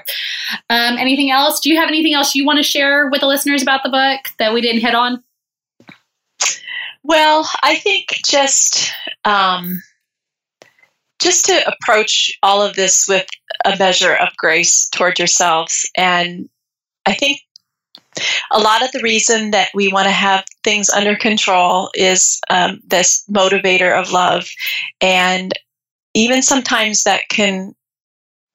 Um, 0.70 0.98
anything 0.98 1.32
else? 1.32 1.60
Do 1.60 1.70
you 1.70 1.80
have 1.80 1.90
anything 1.90 2.14
else 2.14 2.36
you 2.36 2.46
want 2.46 2.58
to 2.58 2.64
share 2.64 3.10
with 3.10 3.22
the 3.22 3.28
listeners 3.28 3.62
about 3.62 3.84
the 3.84 3.90
book 3.90 4.34
that 4.40 4.54
we 4.54 4.62
didn't 4.62 4.82
hit 4.82 4.96
on? 4.96 5.24
Well, 7.04 7.50
I 7.64 7.76
think 7.76 8.20
just 8.26 8.92
um, 9.26 9.82
just 11.20 11.46
to 11.46 11.68
approach 11.68 12.32
all 12.44 12.62
of 12.62 12.76
this 12.76 13.08
with 13.08 13.26
a 13.66 13.76
measure 13.78 14.16
of 14.16 14.30
grace 14.38 14.88
toward 14.90 15.18
yourselves, 15.18 15.90
and 15.98 16.48
I 17.06 17.14
think 17.14 17.42
a 18.52 18.60
lot 18.60 18.84
of 18.84 18.92
the 18.92 19.02
reason 19.02 19.52
that 19.52 19.70
we 19.74 19.88
want 19.88 20.06
to 20.06 20.12
have 20.12 20.46
things 20.64 20.90
under 20.90 21.16
control 21.16 21.90
is 21.96 22.40
um, 22.50 22.82
this 22.86 23.26
motivator 23.32 24.00
of 24.00 24.12
love, 24.12 24.48
and 25.00 25.54
even 26.14 26.42
sometimes 26.42 27.04
that 27.04 27.30
can 27.30 27.74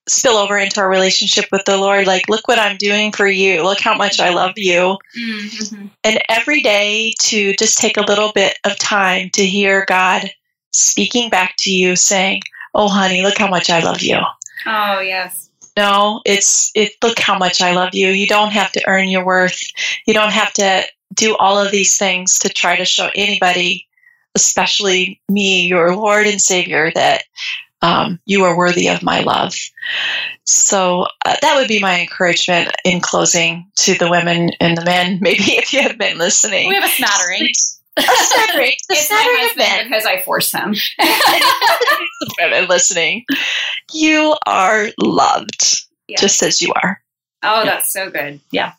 spill 0.08 0.36
over 0.36 0.56
into 0.58 0.80
our 0.80 0.88
relationship 0.88 1.46
with 1.50 1.64
the 1.64 1.76
Lord. 1.76 2.06
Like, 2.06 2.28
look 2.28 2.46
what 2.46 2.58
I'm 2.58 2.76
doing 2.76 3.10
for 3.12 3.26
you. 3.26 3.62
Look 3.62 3.80
how 3.80 3.96
much 3.96 4.20
I 4.20 4.30
love 4.30 4.52
you 4.56 4.96
Mm-hmm. 5.18 5.86
and 6.04 6.22
every 6.28 6.60
day 6.62 7.12
to 7.20 7.54
just 7.54 7.78
take 7.78 7.96
a 7.96 8.02
little 8.06 8.32
bit 8.32 8.56
of 8.64 8.78
time 8.78 9.30
to 9.30 9.44
hear 9.44 9.84
God 9.88 10.30
speaking 10.72 11.30
back 11.30 11.54
to 11.58 11.70
you 11.70 11.96
saying, 11.96 12.42
"Oh 12.74 12.88
honey, 12.88 13.22
look 13.22 13.38
how 13.38 13.48
much 13.48 13.70
I 13.70 13.80
love 13.80 14.00
you." 14.02 14.18
Oh 14.66 15.00
yes. 15.00 15.50
No, 15.76 16.22
it's 16.24 16.70
it 16.74 16.92
look 17.02 17.18
how 17.18 17.36
much 17.38 17.60
I 17.60 17.72
love 17.72 17.94
you. 17.94 18.08
You 18.08 18.26
don't 18.26 18.52
have 18.52 18.72
to 18.72 18.82
earn 18.88 19.08
your 19.08 19.24
worth. 19.26 19.60
You 20.06 20.14
don't 20.14 20.32
have 20.32 20.52
to 20.54 20.84
do 21.14 21.36
all 21.36 21.58
of 21.58 21.70
these 21.70 21.98
things 21.98 22.38
to 22.40 22.48
try 22.48 22.76
to 22.76 22.84
show 22.84 23.10
anybody, 23.14 23.86
especially 24.34 25.20
me, 25.28 25.66
your 25.66 25.94
Lord 25.96 26.26
and 26.26 26.40
Savior, 26.40 26.90
that 26.94 27.24
um, 27.82 28.18
you 28.26 28.44
are 28.44 28.56
worthy 28.56 28.88
of 28.88 29.02
my 29.02 29.20
love. 29.20 29.54
So 30.44 31.06
uh, 31.24 31.36
that 31.42 31.56
would 31.56 31.68
be 31.68 31.80
my 31.80 32.00
encouragement 32.00 32.70
in 32.84 33.00
closing 33.00 33.66
to 33.76 33.94
the 33.94 34.08
women 34.10 34.50
and 34.60 34.76
the 34.76 34.84
men. 34.84 35.18
Maybe 35.22 35.42
if 35.56 35.72
you 35.72 35.82
have 35.82 35.98
been 35.98 36.18
listening, 36.18 36.68
We 36.68 36.74
have 36.76 36.84
a 36.84 36.88
smattering. 36.88 37.48
a 37.98 38.02
smattering, 38.02 38.70
a 38.70 38.76
It's 38.90 39.10
my 39.10 39.16
smattering 39.16 39.36
husband 39.40 39.90
because 39.90 40.04
I 40.06 40.20
force 40.22 40.52
him. 40.52 40.74
women 42.40 42.68
listening. 42.68 43.24
You 43.92 44.36
are 44.46 44.88
loved, 45.00 45.86
Yeah. 46.08 46.16
just 46.20 46.42
as 46.42 46.60
you 46.62 46.72
are. 46.82 47.00
Oh, 47.42 47.64
that's 47.64 47.92
so 47.92 48.10
good. 48.10 48.40
Yeah. 48.50 48.72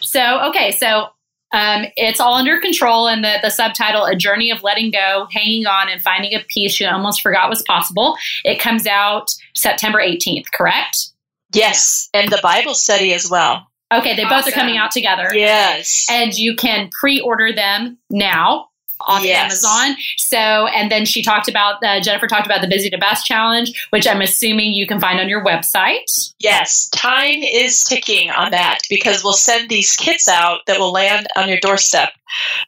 So, 0.00 0.48
okay, 0.50 0.72
so 0.72 1.08
um, 1.52 1.86
it's 1.96 2.20
all 2.20 2.34
under 2.34 2.60
control, 2.60 3.08
and 3.08 3.24
the, 3.24 3.38
the 3.42 3.50
subtitle, 3.50 4.04
A 4.04 4.14
Journey 4.14 4.50
of 4.50 4.62
Letting 4.62 4.90
Go, 4.90 5.26
Hanging 5.32 5.66
On, 5.66 5.88
and 5.88 6.00
Finding 6.00 6.34
a 6.34 6.44
Peace 6.48 6.80
You 6.80 6.88
Almost 6.88 7.22
Forgot 7.22 7.50
Was 7.50 7.62
Possible. 7.62 8.16
It 8.44 8.60
comes 8.60 8.86
out 8.86 9.30
September 9.54 9.98
18th, 9.98 10.46
correct? 10.54 11.10
Yes, 11.52 12.08
and 12.14 12.30
the 12.30 12.40
Bible 12.42 12.74
study 12.74 13.12
as 13.12 13.28
well. 13.28 13.66
Okay, 13.92 14.14
they 14.14 14.24
both 14.24 14.46
are 14.46 14.52
coming 14.52 14.76
out 14.76 14.92
together. 14.92 15.30
Yes. 15.34 16.06
And 16.08 16.32
you 16.32 16.54
can 16.54 16.90
pre 16.92 17.20
order 17.20 17.52
them 17.52 17.98
now 18.08 18.69
on 19.06 19.24
Yes. 19.24 19.44
Amazon. 19.44 19.96
So, 20.18 20.36
and 20.36 20.90
then 20.90 21.04
she 21.04 21.22
talked 21.22 21.48
about, 21.48 21.82
uh, 21.82 22.00
Jennifer 22.00 22.26
talked 22.26 22.46
about 22.46 22.60
the 22.60 22.68
Busy 22.68 22.90
to 22.90 22.98
Best 22.98 23.26
Challenge, 23.26 23.70
which 23.90 24.06
I'm 24.06 24.20
assuming 24.20 24.72
you 24.74 24.86
can 24.86 25.00
find 25.00 25.20
on 25.20 25.28
your 25.28 25.44
website. 25.44 26.32
Yes, 26.38 26.88
time 26.90 27.42
is 27.42 27.82
ticking 27.84 28.30
on 28.30 28.50
that 28.50 28.78
because 28.88 29.22
we'll 29.24 29.32
send 29.32 29.68
these 29.68 29.94
kits 29.96 30.28
out 30.28 30.60
that 30.66 30.78
will 30.78 30.92
land 30.92 31.26
on 31.36 31.48
your 31.48 31.58
doorstep. 31.60 32.10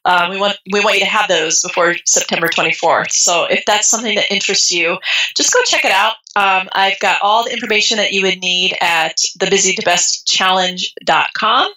Um, 0.04 0.30
we 0.30 0.38
want 0.38 0.56
we 0.72 0.80
want 0.80 0.94
you 0.94 1.00
to 1.00 1.10
have 1.10 1.28
those 1.28 1.62
before 1.62 1.94
September 2.06 2.48
24th. 2.48 3.12
So 3.12 3.44
if 3.44 3.64
that's 3.66 3.88
something 3.88 4.14
that 4.16 4.30
interests 4.30 4.70
you, 4.70 4.98
just 5.36 5.52
go 5.52 5.60
check 5.64 5.84
it 5.84 5.92
out. 5.92 6.14
Um, 6.34 6.70
I've 6.72 6.98
got 7.00 7.20
all 7.22 7.44
the 7.44 7.52
information 7.52 7.98
that 7.98 8.12
you 8.12 8.22
would 8.22 8.38
need 8.38 8.74
at 8.80 9.16
thebusytobestchallenge.com 9.38 11.72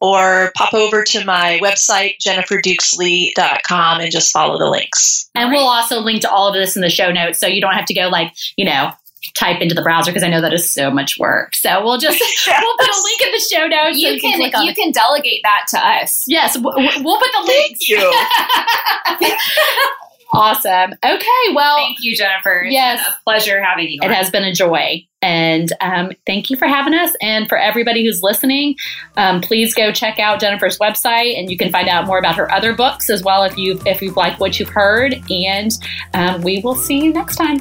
or 0.00 0.52
pop 0.56 0.72
over 0.74 1.02
to 1.02 1.24
my 1.24 1.58
website 1.60 2.14
jenniferdukeslee.com 2.24 4.00
and 4.00 4.12
just 4.12 4.32
follow 4.32 4.56
the 4.58 4.70
links. 4.70 5.28
And 5.34 5.50
we'll 5.50 5.66
also 5.66 5.98
link 5.98 6.20
to 6.22 6.30
all 6.30 6.46
of 6.48 6.54
this 6.54 6.76
in 6.76 6.82
the 6.82 6.90
show 6.90 7.10
notes 7.10 7.40
so 7.40 7.48
you 7.48 7.60
don't 7.60 7.74
have 7.74 7.86
to 7.86 7.94
go 7.94 8.06
like, 8.08 8.32
you 8.56 8.64
know, 8.64 8.92
type 9.34 9.60
into 9.60 9.74
the 9.74 9.82
browser 9.82 10.10
because 10.10 10.22
I 10.22 10.28
know 10.28 10.40
that 10.40 10.52
is 10.52 10.70
so 10.72 10.90
much 10.90 11.18
work. 11.18 11.54
So 11.54 11.84
we'll 11.84 11.98
just 11.98 12.18
we'll 12.46 12.76
put 12.78 12.88
a 12.88 13.02
link 13.02 13.20
in 13.22 13.32
the 13.32 13.40
show 13.50 13.66
notes. 13.66 14.00
so 14.02 14.08
You 14.08 14.20
can 14.20 14.38
click 14.38 14.56
on 14.56 14.64
you 14.64 14.70
it. 14.70 14.76
can 14.76 14.92
delegate 14.92 15.40
that 15.42 15.66
to 15.70 15.78
us. 15.86 16.24
Yes, 16.26 16.54
w- 16.54 16.74
w- 16.88 17.04
we'll 17.04 17.18
put 17.18 17.28
the 17.32 17.44
links. 17.46 17.80
Thank 17.88 19.30
you. 19.30 19.36
Awesome. 20.32 20.92
Okay, 21.04 21.54
well, 21.56 21.76
Thank 21.78 22.04
you, 22.04 22.14
Jennifer. 22.16 22.60
It's 22.60 22.72
Yes. 22.72 23.02
been 23.04 23.12
a 23.12 23.16
pleasure 23.24 23.60
having 23.60 23.88
you. 23.88 23.98
it 24.00 24.12
has 24.12 24.30
been 24.30 24.44
a 24.44 24.54
joy. 24.54 25.04
And 25.20 25.72
um, 25.80 26.12
thank 26.24 26.50
you 26.50 26.56
for 26.56 26.68
having 26.68 26.94
us. 26.94 27.10
And 27.20 27.48
for 27.48 27.58
everybody 27.58 28.04
who's 28.06 28.22
listening, 28.22 28.76
um, 29.16 29.40
please 29.40 29.74
go 29.74 29.90
check 29.90 30.20
out 30.20 30.38
Jennifer's 30.38 30.78
website, 30.78 31.36
and 31.36 31.50
you 31.50 31.58
can 31.58 31.72
find 31.72 31.88
out 31.88 32.06
more 32.06 32.16
about 32.18 32.36
her 32.36 32.48
other 32.52 32.72
books 32.74 33.10
as 33.10 33.24
well 33.24 33.42
if 33.42 33.58
you 33.58 33.80
if 33.86 34.00
you 34.00 34.12
like 34.12 34.38
what 34.38 34.60
you've 34.60 34.68
heard. 34.68 35.20
And 35.30 35.72
um, 36.14 36.42
we 36.42 36.60
will 36.60 36.76
see 36.76 37.02
you 37.02 37.12
next 37.12 37.34
time. 37.34 37.60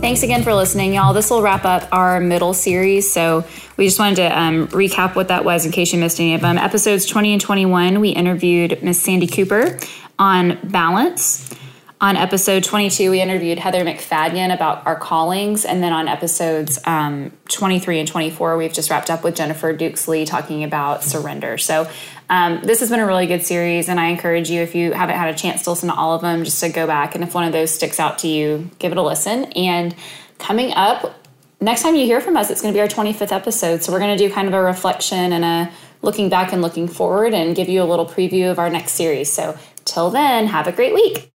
Thanks 0.00 0.22
again 0.22 0.42
for 0.42 0.54
listening, 0.54 0.94
y'all. 0.94 1.12
This 1.12 1.28
will 1.28 1.42
wrap 1.42 1.66
up 1.66 1.86
our 1.92 2.20
middle 2.20 2.54
series. 2.54 3.12
So 3.12 3.44
we 3.76 3.84
just 3.84 3.98
wanted 3.98 4.16
to 4.16 4.40
um, 4.40 4.66
recap 4.68 5.14
what 5.14 5.28
that 5.28 5.44
was 5.44 5.66
in 5.66 5.72
case 5.72 5.92
you 5.92 5.98
missed 5.98 6.18
any 6.18 6.34
of 6.34 6.40
them. 6.40 6.56
Episodes 6.56 7.04
20 7.04 7.34
and 7.34 7.40
21, 7.40 8.00
we 8.00 8.08
interviewed 8.08 8.82
Miss 8.82 9.00
Sandy 9.00 9.26
Cooper 9.26 9.78
on 10.18 10.58
balance. 10.64 11.54
On 12.00 12.16
episode 12.16 12.64
22, 12.64 13.10
we 13.10 13.20
interviewed 13.20 13.58
Heather 13.58 13.84
McFadden 13.84 14.54
about 14.54 14.86
our 14.86 14.96
callings. 14.96 15.66
And 15.66 15.82
then 15.82 15.92
on 15.92 16.08
episodes 16.08 16.78
um, 16.86 17.30
23 17.50 17.98
and 17.98 18.08
24, 18.08 18.56
we've 18.56 18.72
just 18.72 18.88
wrapped 18.88 19.10
up 19.10 19.22
with 19.22 19.36
Jennifer 19.36 19.74
Dukes 19.74 20.08
Lee 20.08 20.24
talking 20.24 20.64
about 20.64 21.04
surrender. 21.04 21.58
So 21.58 21.90
um, 22.30 22.60
this 22.62 22.78
has 22.78 22.88
been 22.88 23.00
a 23.00 23.06
really 23.06 23.26
good 23.26 23.44
series. 23.44 23.88
And 23.88 23.98
I 23.98 24.06
encourage 24.06 24.48
you, 24.48 24.62
if 24.62 24.74
you 24.74 24.92
haven't 24.92 25.16
had 25.16 25.34
a 25.34 25.36
chance 25.36 25.64
to 25.64 25.70
listen 25.70 25.88
to 25.88 25.94
all 25.94 26.14
of 26.14 26.22
them, 26.22 26.44
just 26.44 26.60
to 26.60 26.68
go 26.70 26.86
back. 26.86 27.16
And 27.16 27.24
if 27.24 27.34
one 27.34 27.44
of 27.44 27.52
those 27.52 27.74
sticks 27.74 27.98
out 27.98 28.20
to 28.20 28.28
you, 28.28 28.70
give 28.78 28.92
it 28.92 28.98
a 28.98 29.02
listen. 29.02 29.46
And 29.52 29.94
coming 30.38 30.72
up, 30.74 31.26
next 31.60 31.82
time 31.82 31.96
you 31.96 32.06
hear 32.06 32.20
from 32.20 32.36
us, 32.36 32.48
it's 32.48 32.62
going 32.62 32.72
to 32.72 32.76
be 32.76 32.80
our 32.80 32.88
25th 32.88 33.32
episode. 33.32 33.82
So 33.82 33.92
we're 33.92 33.98
going 33.98 34.16
to 34.16 34.28
do 34.28 34.32
kind 34.32 34.46
of 34.46 34.54
a 34.54 34.62
reflection 34.62 35.32
and 35.32 35.44
a 35.44 35.72
looking 36.02 36.28
back 36.28 36.52
and 36.52 36.62
looking 36.62 36.86
forward 36.86 37.34
and 37.34 37.54
give 37.54 37.68
you 37.68 37.82
a 37.82 37.84
little 37.84 38.06
preview 38.06 38.50
of 38.50 38.60
our 38.60 38.70
next 38.70 38.92
series. 38.92 39.30
So 39.30 39.58
till 39.84 40.08
then, 40.10 40.46
have 40.46 40.68
a 40.68 40.72
great 40.72 40.94
week. 40.94 41.32